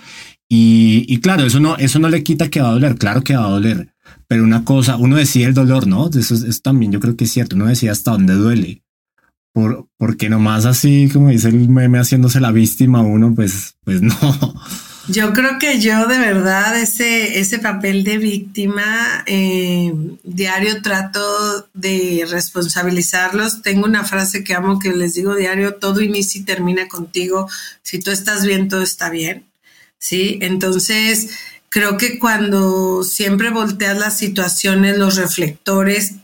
[0.50, 3.36] y, y, claro, eso no, eso no le quita que va a doler, claro que
[3.36, 3.94] va a doler,
[4.26, 6.08] pero una cosa, uno decide el dolor, ¿no?
[6.08, 8.82] Eso, es, también yo creo que es cierto, uno decide hasta dónde duele,
[9.52, 14.14] por, porque nomás así, como dice el meme, haciéndose la víctima uno, pues, pues no.
[15.10, 19.90] Yo creo que yo de verdad ese, ese papel de víctima eh,
[20.22, 23.62] diario trato de responsabilizarlos.
[23.62, 27.48] Tengo una frase que amo que les digo diario, todo inicia y termina contigo.
[27.82, 29.46] Si tú estás bien, todo está bien.
[29.98, 30.38] ¿Sí?
[30.42, 31.30] Entonces,
[31.70, 36.16] creo que cuando siempre volteas las situaciones, los reflectores,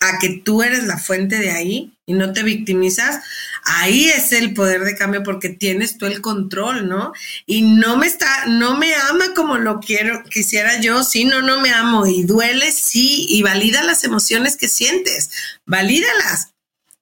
[0.00, 3.20] a que tú eres la fuente de ahí y no te victimizas,
[3.64, 7.12] ahí es el poder de cambio porque tienes tú el control, ¿no?
[7.46, 11.60] Y no me está, no me ama como lo quiero, quisiera yo, sí, no, no
[11.60, 15.30] me amo y duele, sí, y valida las emociones que sientes,
[15.66, 16.52] valídalas,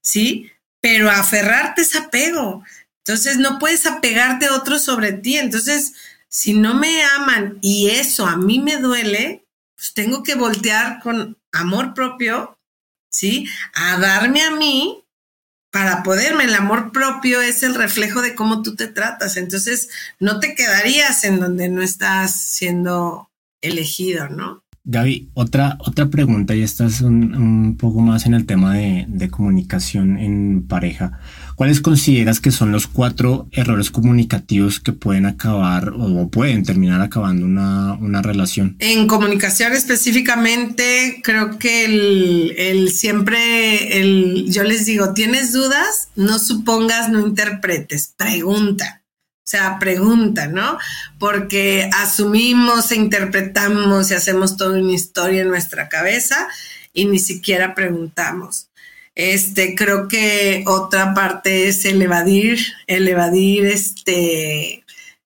[0.02, 0.50] ¿sí?
[0.80, 2.64] Pero aferrarte es apego.
[3.04, 5.38] Entonces no puedes apegarte a otro sobre ti.
[5.38, 5.94] Entonces,
[6.28, 9.44] si no me aman y eso a mí me duele,
[9.76, 12.58] pues tengo que voltear con amor propio
[13.10, 13.46] ¿sí?
[13.74, 15.04] A darme a mí
[15.70, 16.44] para poderme.
[16.44, 19.36] El amor propio es el reflejo de cómo tú te tratas.
[19.36, 24.62] Entonces, no te quedarías en donde no estás siendo elegido, ¿no?
[24.90, 30.18] Gaby, otra, otra pregunta, y esta es un, poco más en el tema de, comunicación
[30.18, 31.20] en pareja.
[31.58, 37.44] ¿Cuáles consideras que son los cuatro errores comunicativos que pueden acabar o pueden terminar acabando
[37.44, 38.76] una, una relación?
[38.78, 41.84] En comunicación específicamente, creo que
[42.54, 46.10] el, siempre, el, yo les digo, ¿tienes dudas?
[46.14, 49.02] No supongas, no interpretes, pregunta.
[49.38, 50.78] O sea, pregunta, ¿no?
[51.18, 56.36] Porque asumimos e interpretamos y hacemos toda una historia en nuestra cabeza
[56.92, 58.67] y ni siquiera preguntamos.
[59.18, 64.84] Este, creo que otra parte es el evadir, el evadir, este,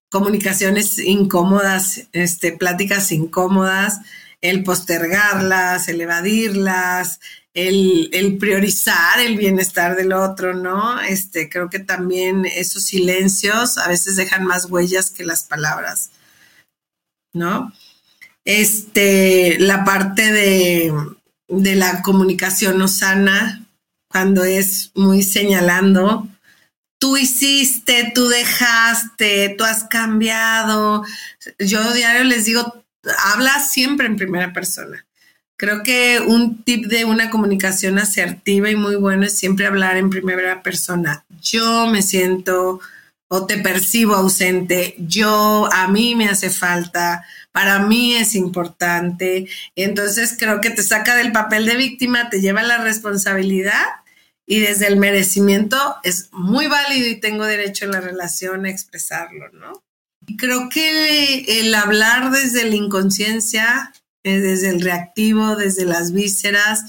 [0.09, 4.01] comunicaciones incómodas, este, pláticas incómodas,
[4.41, 7.21] el postergarlas, el evadirlas,
[7.53, 10.99] el, priorizar el bienestar del otro, ¿no?
[11.03, 16.13] Este, creo que también esos silencios a veces dejan más huellas que las palabras,
[17.35, 17.75] ¿no?
[18.47, 20.95] Este, la parte de,
[21.49, 23.62] de la comunicación no sana,
[24.13, 26.29] cuando es muy señalando,
[26.99, 31.05] tú hiciste, tú dejaste, tú has cambiado.
[31.59, 32.85] Yo diario les digo,
[33.25, 35.05] habla siempre en primera persona.
[35.57, 40.11] Creo que un tip de una comunicación asertiva y muy bueno es siempre hablar en
[40.11, 41.25] primera persona.
[41.41, 42.81] Yo me siento
[43.29, 49.49] o te percibo ausente, yo a mí me hace falta, para mí es importante.
[49.75, 53.87] Entonces creo que te saca del papel de víctima, te lleva la responsabilidad
[54.47, 59.49] y desde el merecimiento es muy válido y tengo derecho en la relación a expresarlo,
[59.53, 59.83] ¿no?
[60.39, 63.93] Creo que el hablar desde la inconsciencia,
[64.25, 66.85] eh, desde el reactivo, desde las vísceras,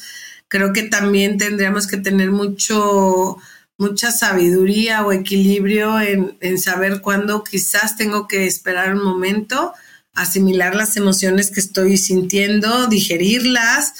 [0.47, 3.37] creo que también tendríamos que tener mucho,
[3.77, 9.73] mucha sabiduría o equilibrio en, en saber cuándo quizás tengo que esperar un momento,
[10.13, 13.93] asimilar las emociones que estoy sintiendo, digerirlas,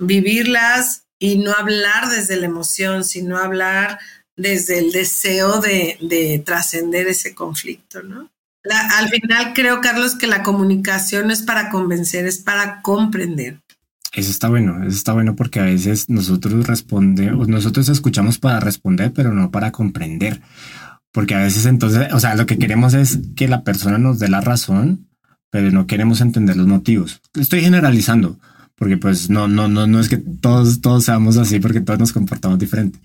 [0.00, 4.00] vivirlas y no hablar desde la emoción, sino hablar
[4.36, 8.28] desde el deseo de, de trascender ese conflicto, ¿no?
[8.64, 13.60] al final creo, Carlos, que la comunicación no es para convencer, es para comprender.
[14.12, 19.12] Eso está bueno, eso está bueno porque a veces nosotros respondemos, nosotros escuchamos para responder,
[19.12, 20.40] pero no para comprender.
[21.12, 24.28] Porque a veces entonces, o sea, lo que queremos es que la persona nos dé
[24.28, 25.08] la razón,
[25.50, 27.20] pero no queremos entender los motivos.
[27.34, 28.38] Estoy generalizando,
[28.82, 32.12] porque pues no, no, no, no es que todos, todos seamos así, porque todos nos
[32.12, 32.98] comportamos diferente.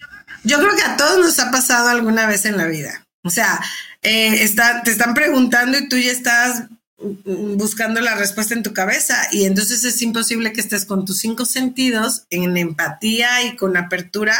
[0.43, 3.05] Yo creo que a todos nos ha pasado alguna vez en la vida.
[3.23, 3.61] O sea,
[4.01, 6.63] eh, está, te están preguntando y tú ya estás
[6.97, 11.45] buscando la respuesta en tu cabeza y entonces es imposible que estés con tus cinco
[11.45, 14.35] sentidos en empatía y con apertura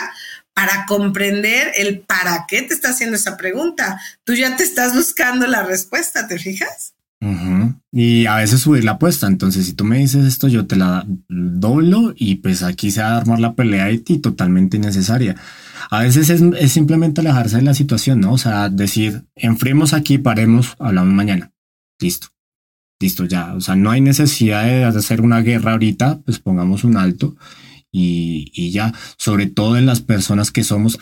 [0.55, 4.01] para comprender el para qué te está haciendo esa pregunta.
[4.23, 6.95] Tú ya te estás buscando la respuesta, ¿te fijas?
[7.91, 9.27] Y a veces subir la apuesta.
[9.27, 13.09] Entonces, si tú me dices esto, yo te la doblo y pues aquí se va
[13.09, 15.35] a armar la pelea y totalmente innecesaria.
[15.89, 18.33] A veces es, simplemente alejarse de la situación, ¿no?
[18.33, 21.51] O sea, decir, enfriemos aquí, paremos, hablamos mañana.
[21.99, 22.27] Listo.
[22.99, 23.53] Listo, ya.
[23.53, 27.35] O sea, no hay necesidad de hacer una guerra ahorita, pues pongamos un alto
[27.91, 30.99] y, ya, sobre todo en las personas que somos,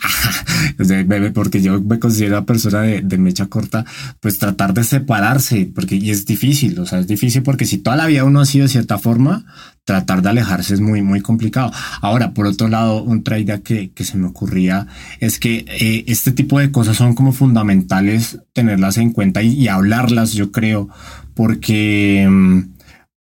[1.34, 3.84] porque yo me considero una persona de, de, mecha corta,
[4.20, 7.96] pues tratar de separarse, porque y es difícil, o sea, es difícil porque si toda
[7.96, 9.44] la vida uno ha sido de cierta forma,
[9.84, 11.72] tratar de alejarse es muy, muy complicado.
[12.00, 14.86] Ahora, por otro lado, otra idea que, que se me ocurría
[15.20, 19.68] es que eh, este tipo de cosas son como fundamentales tenerlas en cuenta y, y
[19.68, 20.88] hablarlas, yo creo,
[21.34, 22.28] porque...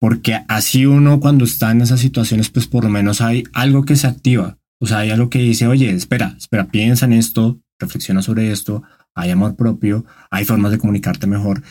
[0.00, 3.96] Porque así uno cuando está en esas situaciones, pues por lo menos hay algo que
[3.96, 4.56] se activa.
[4.80, 8.82] O sea, hay algo que dice, oye, espera, espera, piensa en esto, reflexiona sobre esto,
[9.14, 11.62] hay amor propio, hay formas de comunicarte mejor.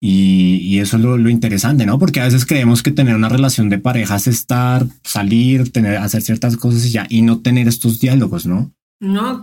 [0.00, 1.98] Y, eso es lo, interesante, ¿no?
[1.98, 6.22] Porque a veces creemos que tener una relación de pareja es estar, salir, tener, hacer
[6.22, 8.72] ciertas cosas y ya, y no tener estos diálogos, ¿no?
[8.98, 9.40] No,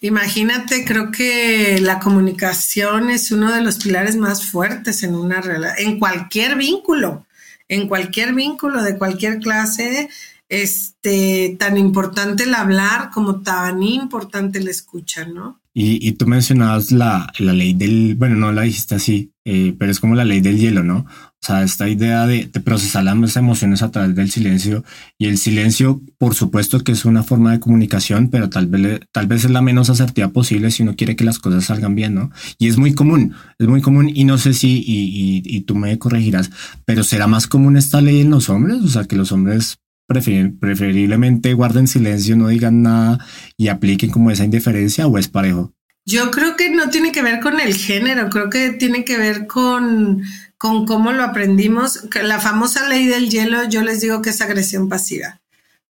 [0.00, 5.40] imagínate, creo que la comunicación es uno de los pilares más fuertes en una
[5.78, 7.24] en cualquier vínculo
[7.70, 10.10] en cualquier vínculo de cualquier clase,
[10.50, 15.60] este, tan importante el hablar como tan importante el escuchar, ¿no?
[15.72, 20.00] Y, tú mencionabas la, la, ley del, bueno, no la dijiste así, eh, pero es
[20.00, 21.06] como la ley del hielo, ¿no?
[21.42, 24.84] O sea, esta idea de, procesar las emociones a través del silencio
[25.16, 29.28] y el silencio, por supuesto que es una forma de comunicación, pero tal vez, tal
[29.28, 32.32] vez es la menos asertiva posible si uno quiere que las cosas salgan bien, ¿no?
[32.58, 35.96] Y es muy común, es muy común y no sé si, y, y, tú me
[36.00, 36.50] corregirás,
[36.84, 38.82] pero ¿será más común esta ley en los hombres?
[38.82, 39.78] O sea, que los hombres
[40.10, 43.24] preferiblemente guarden silencio, no digan nada
[43.56, 45.72] y apliquen como esa indiferencia o es parejo.
[46.06, 49.46] Yo creo que no tiene que ver con el género, creo que tiene que ver
[49.46, 50.22] con,
[50.58, 52.08] con cómo lo aprendimos.
[52.22, 55.40] La famosa ley del hielo, yo les digo que es agresión pasiva.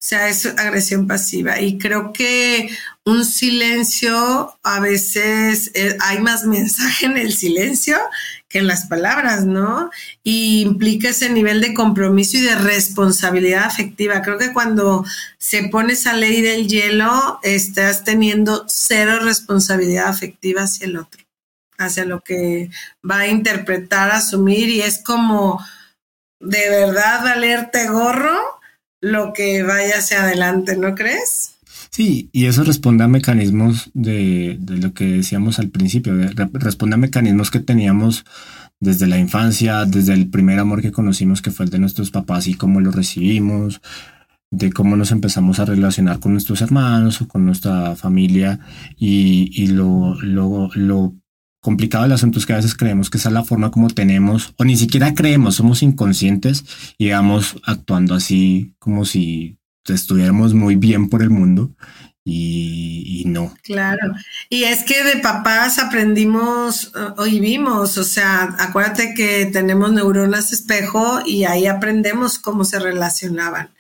[0.01, 1.61] O sea, es agresión pasiva.
[1.61, 2.71] Y creo que
[3.05, 7.97] un silencio, a veces eh, hay más mensaje en el silencio
[8.51, 9.91] que en las palabras, ¿no?
[10.25, 14.23] Y implica ese nivel de compromiso y de responsabilidad afectiva.
[14.23, 15.05] Creo que cuando
[15.39, 21.23] se pone esa ley del hielo, estás teniendo cero responsabilidad afectiva hacia el otro,
[21.79, 22.71] hacia lo que
[23.09, 25.65] va a interpretar, asumir, y es como
[26.41, 28.37] de verdad valerte gorro
[29.01, 31.50] lo que vaya hacia adelante, ¿no crees?
[31.91, 36.15] Sí, y eso responde a mecanismos de, de lo que decíamos al principio,
[36.53, 38.25] responde a mecanismos que teníamos
[38.79, 42.47] desde la infancia, desde el primer amor que conocimos que fue el de nuestros papás
[42.47, 43.81] y cómo lo recibimos,
[44.51, 48.61] de cómo nos empezamos a relacionar con nuestros hermanos o con nuestra familia.
[48.97, 51.15] Y, y lo, lo, lo
[51.61, 54.55] complicado del asunto es que a veces creemos que esa es la forma como tenemos,
[54.57, 56.65] o ni siquiera creemos, somos inconscientes
[56.99, 61.71] y vamos actuando así como si estuviéramos muy bien por el mundo
[62.25, 63.55] y, no.
[63.63, 64.13] Claro,
[64.49, 70.53] y es que de papás aprendimos uh, y vimos, o sea, acuérdate que tenemos neuronas
[70.53, 73.71] espejo y ahí aprendemos cómo se relacionaban.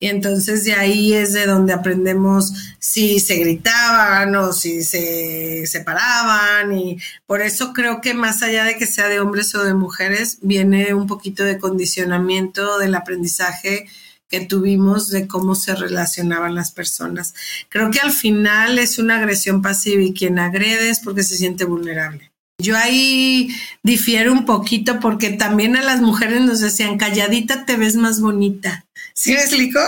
[0.00, 6.76] Y entonces de ahí es de donde aprendemos si se gritaban o si se separaban.
[6.76, 10.38] Y por eso creo que más allá de que sea de hombres o de mujeres,
[10.42, 13.86] viene un poquito de condicionamiento del aprendizaje
[14.32, 17.34] que tuvimos de cómo se relacionaban las personas.
[17.68, 21.66] Creo que al final es una agresión pasiva y quien agrede es porque se siente
[21.66, 22.32] vulnerable.
[22.58, 27.94] Yo ahí difiero un poquito porque también a las mujeres nos decían, calladita te ves
[27.96, 28.86] más bonita.
[29.12, 29.80] ¿Sí me explico?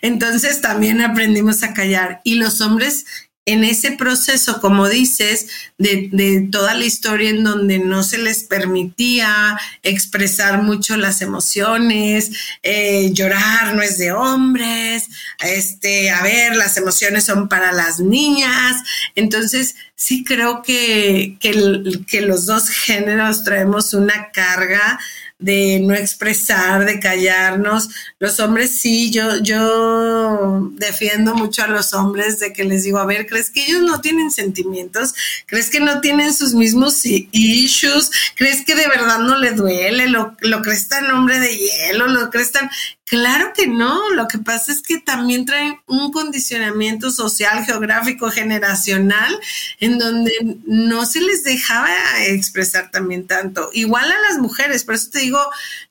[0.00, 2.20] Entonces también aprendimos a callar.
[2.22, 3.04] Y los hombres
[3.48, 5.46] en ese proceso, como dices,
[5.78, 12.30] de, toda la historia en donde no se les permitía expresar mucho las emociones,
[12.62, 15.08] eh, llorar no es de hombres,
[15.40, 18.82] este, a ver, las emociones son para las niñas.
[19.14, 24.98] Entonces, sí creo que, que los dos géneros traemos una carga
[25.38, 27.88] de no expresar, de callarnos.
[28.18, 33.06] Los hombres sí, yo, yo defiendo mucho a los hombres de que les digo, a
[33.06, 35.14] ver, ¿crees que ellos no tienen sentimientos?
[35.46, 38.10] ¿Crees que no tienen sus mismos issues?
[38.36, 40.08] ¿Crees que de verdad no le duele?
[40.08, 42.08] ¿Lo, lo crees tan hombre de hielo?
[42.08, 42.68] ¿Lo crees tan...?
[43.08, 49.34] Claro que no, lo que pasa es que también traen un condicionamiento social, geográfico, generacional,
[49.80, 50.30] en donde
[50.66, 51.88] no se les dejaba
[52.26, 53.70] expresar también tanto.
[53.72, 55.40] Igual a las mujeres, por eso te digo,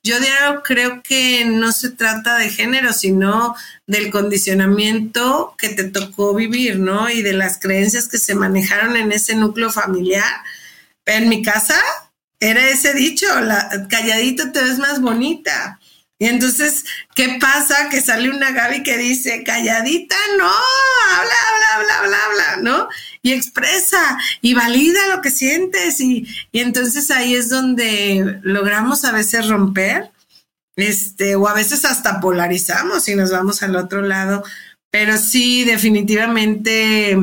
[0.04, 0.14] yo
[0.62, 3.56] creo que no se trata de género, sino
[3.88, 7.10] del condicionamiento que te tocó vivir, ¿no?
[7.10, 10.44] Y de las creencias que se manejaron en ese núcleo familiar.
[11.04, 11.80] En mi casa
[12.38, 15.77] era ese dicho, la, calladito te ves más bonita
[16.20, 17.88] y entonces, ¿qué pasa?
[17.90, 22.88] Que sale una Gaby que dice, calladita, no, habla, habla, habla, habla, habla, ¿no?
[23.22, 26.00] Y expresa y valida lo que sientes.
[26.00, 30.10] Y, y entonces ahí es donde logramos a veces romper,
[30.74, 34.42] este, o a veces hasta polarizamos y nos vamos al otro lado.
[34.90, 37.16] Pero sí, definitivamente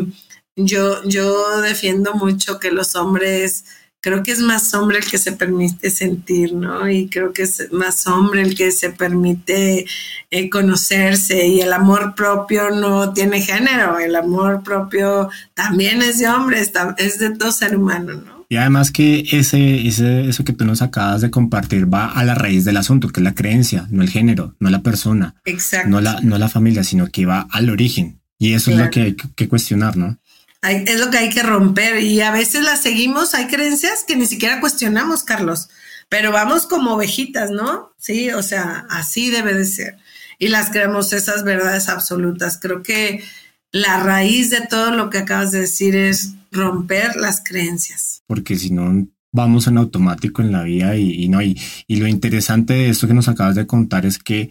[0.56, 3.66] yo, yo defiendo mucho que los hombres
[4.06, 6.88] creo que es más hombre el que se permite sentir, ¿no?
[6.88, 9.88] Y creo que es más hombre el que se permite
[10.30, 16.28] eh, conocerse y el amor propio no tiene género, el amor propio también es de
[16.28, 16.62] hombre,
[16.98, 18.46] es de todo ser humano, ¿no?
[18.48, 22.36] Y además que ese, ese, eso que tú nos acabas de compartir va a la
[22.36, 25.90] raíz del asunto, que es la creencia, no el género, no la persona, Exacto.
[25.90, 28.22] no la, no la familia, sino que va al origen.
[28.38, 30.20] Y eso es lo que hay que cuestionar, ¿no?
[30.72, 34.26] Es lo que hay que romper y a veces las seguimos, hay creencias que ni
[34.26, 35.70] siquiera cuestionamos, Carlos,
[36.10, 37.94] pero vamos como ovejitas, ¿no?
[37.98, 39.98] Sí, o sea, así debe de ser.
[40.38, 42.60] Y las creemos esas verdades absolutas.
[42.62, 43.24] Creo que
[43.72, 48.24] la raíz de todo lo que acabas de decir es romper las creencias.
[48.28, 52.74] Porque si no, vamos en automático en la vida y, no, y, y lo interesante
[52.74, 54.50] de esto que nos acabas de contar es que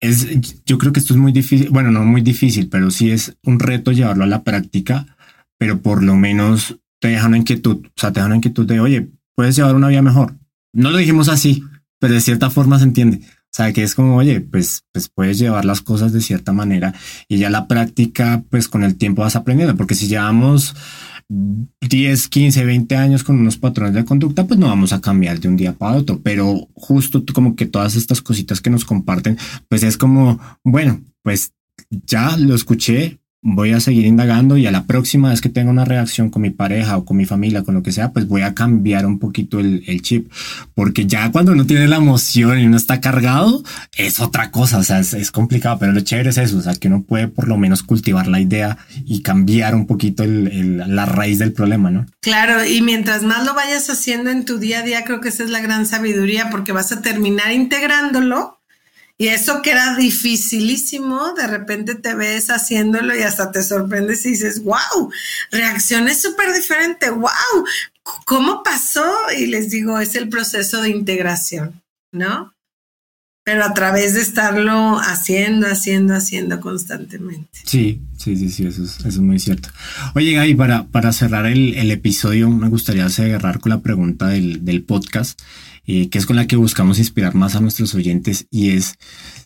[0.00, 0.26] es,
[0.64, 3.58] yo creo que esto es muy difícil, bueno, no muy difícil, pero sí es un
[3.58, 5.16] reto llevarlo a la práctica
[5.60, 8.80] pero por lo menos te dejan una inquietud, o sea, te dejan una inquietud de,
[8.80, 10.34] oye, puedes llevar una vida mejor.
[10.72, 11.62] No lo dijimos así,
[11.98, 13.20] pero de cierta forma se entiende.
[13.20, 16.94] O sea, que es como, oye, pues, pues puedes llevar las cosas de cierta manera
[17.28, 20.74] y ya la práctica, pues con el tiempo vas aprendiendo, porque si llevamos
[21.28, 25.48] 10, 15, 20 años con unos patrones de conducta, pues no vamos a cambiar de
[25.48, 29.36] un día para otro, pero justo como que todas estas cositas que nos comparten,
[29.68, 31.52] pues es como, bueno, pues
[31.90, 35.86] ya lo escuché, voy a seguir indagando y a la próxima vez que tenga una
[35.86, 38.54] reacción con mi pareja o con mi familia, con lo que sea, pues voy a
[38.54, 40.30] cambiar un poquito el, chip,
[40.74, 43.62] porque ya cuando uno tiene la emoción y uno está cargado,
[43.96, 46.88] es otra cosa, o sea, es, complicado, pero lo chévere es eso, o sea, que
[46.88, 48.76] uno puede por lo menos cultivar la idea
[49.06, 52.06] y cambiar un poquito la raíz del problema, ¿no?
[52.20, 55.44] Claro, y mientras más lo vayas haciendo en tu día a día, creo que esa
[55.44, 58.59] es la gran sabiduría, porque vas a terminar integrándolo
[59.20, 64.30] y eso que era dificilísimo, de repente te ves haciéndolo y hasta te sorprendes y
[64.30, 65.12] dices, wow,
[65.50, 67.30] reacciones súper diferente, wow,
[68.24, 69.12] ¿cómo pasó?
[69.36, 72.54] Y les digo, es el proceso de integración, ¿no?
[73.50, 77.48] Pero a través de estarlo haciendo, haciendo, haciendo constantemente.
[77.64, 79.70] Sí, sí, sí, sí, eso es, muy cierto.
[80.14, 84.64] Oye, Gaby, para, para cerrar el, el, episodio, me gustaría cerrar con la pregunta del,
[84.64, 85.40] del podcast.
[85.84, 88.94] Eh, que es con la que buscamos inspirar más a nuestros oyentes, y es,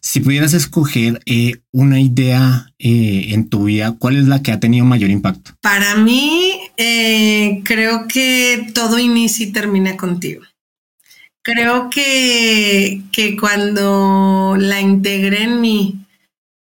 [0.02, 4.60] si pudieras escoger eh, una idea eh, en tu vida, ¿cuál es la que ha
[4.60, 5.52] tenido mayor impacto?
[5.62, 10.42] Para mí, creo que todo inicia y termina contigo.
[11.44, 16.06] Creo que, que cuando la integré en mí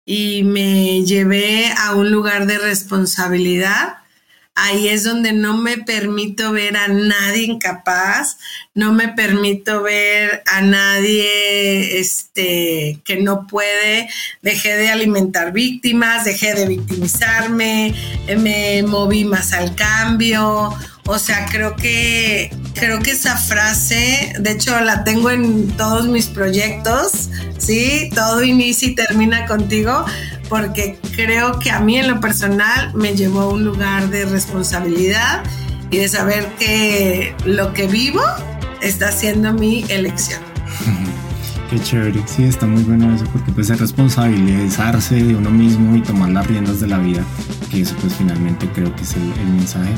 [0.04, 3.96] y me llevé a un lugar de responsabilidad,
[4.54, 8.36] ahí es donde no me permito ver a nadie incapaz,
[8.74, 14.10] no me permito ver a nadie este, que no puede,
[14.42, 17.94] dejé de alimentar víctimas, dejé de victimizarme,
[18.36, 20.76] me moví más al cambio,
[21.08, 26.26] o sea, creo que creo que esa frase, de hecho la tengo en todos mis
[26.26, 28.10] proyectos, ¿sí?
[28.14, 30.04] Todo inicia y termina contigo,
[30.50, 35.42] porque creo que a mí en lo personal me llevó a un lugar de responsabilidad
[35.90, 38.22] y de saber que lo que vivo
[38.82, 40.42] está siendo mi elección.
[41.70, 46.02] Qué chévere, sí, está muy bueno eso, porque pues es responsabilizarse de uno mismo y
[46.02, 47.22] tomar las riendas de la vida,
[47.70, 49.92] que eso pues finalmente creo que es el mensaje.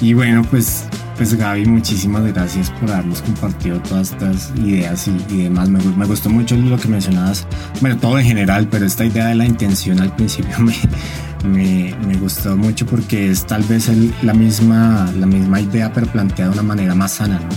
[0.00, 0.84] Y bueno, pues,
[1.16, 5.68] pues Gaby, muchísimas gracias por habernos compartido todas estas ideas y, demás.
[5.68, 7.46] Me, me, gustó mucho lo que mencionabas,
[7.80, 10.54] bueno, todo en general, pero esta idea de la intención al principio
[11.44, 13.90] me, me, gustó mucho porque es tal vez
[14.22, 17.48] la, misma, la misma idea, pero planteada de una manera más sana, ¿no?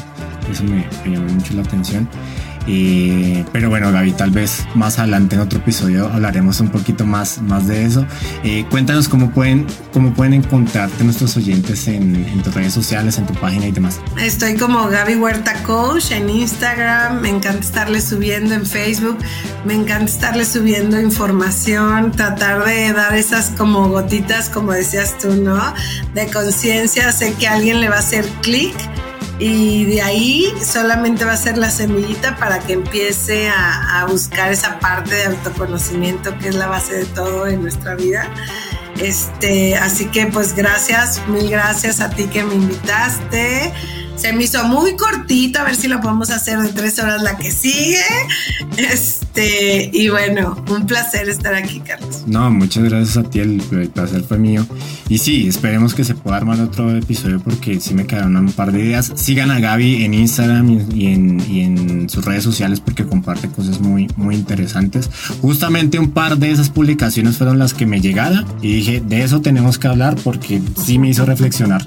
[0.52, 2.08] Eso me llamó mucho la atención.
[2.66, 7.68] Pero bueno, Gaby, tal vez más adelante en otro episodio hablaremos un poquito más, más
[7.68, 8.06] de eso.
[8.44, 13.26] Eh, cuéntanos cómo pueden, cómo pueden encontrarte nuestros oyentes en, en, tus redes sociales, en
[13.26, 14.00] tu página y demás.
[14.22, 19.18] Estoy como Gaby Huerta Coach en Instagram, me encanta estarle subiendo en Facebook,
[19.66, 25.60] me encanta estarle subiendo información, tratar de dar esas como gotitas, como decías tú, ¿no?
[26.14, 28.76] De conciencia, sé que a alguien le va a hacer clic
[29.40, 34.80] y de ahí solamente va a ser la semillita para que empiece a, buscar esa
[34.80, 38.28] parte de autoconocimiento que es la base de todo en nuestra vida.
[39.00, 43.72] Este, así que pues gracias, mil gracias a ti que me invitaste.
[44.18, 47.38] Se me hizo muy cortito, a ver si lo podemos hacer de tres horas la
[47.38, 48.04] que sigue.
[49.40, 52.24] Este, y bueno, un placer estar aquí, Carlos.
[52.28, 53.62] No, muchas gracias a ti, el,
[53.94, 54.66] placer fue mío.
[55.08, 58.72] Y sí, esperemos que se pueda armar otro episodio porque sí me quedaron un par
[58.74, 59.14] de ideas.
[59.16, 63.80] Sigan a Gaby en Instagram y en, y en sus redes sociales porque comparte cosas
[63.80, 65.10] muy, muy interesantes.
[65.42, 69.42] Justamente un par de esas publicaciones fueron las que me llegaron y dije, de eso
[69.42, 71.86] tenemos que hablar porque sí me hizo reflexionar.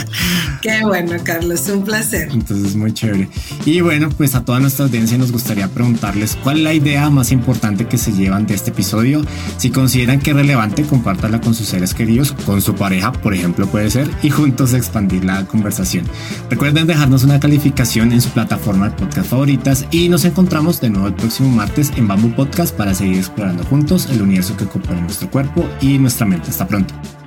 [0.62, 2.28] Qué bueno, Carlos un placer.
[2.32, 3.28] Entonces, muy chévere.
[3.64, 7.32] Y bueno, pues a toda nuestra audiencia nos gustaría preguntarles cuál es la idea más
[7.32, 9.22] importante que se llevan de este episodio.
[9.58, 13.66] Si consideran que es relevante, compártala con sus seres queridos, con su pareja, por ejemplo,
[13.66, 16.06] puede ser, y juntos expandir la conversación.
[16.50, 21.08] Recuerden dejarnos una calificación en su plataforma de podcast favoritas y nos encontramos de nuevo
[21.08, 25.30] el próximo martes en Bamboo Podcast para seguir explorando juntos el universo que compone nuestro
[25.30, 26.50] cuerpo y nuestra mente.
[26.50, 27.17] Hasta pronto.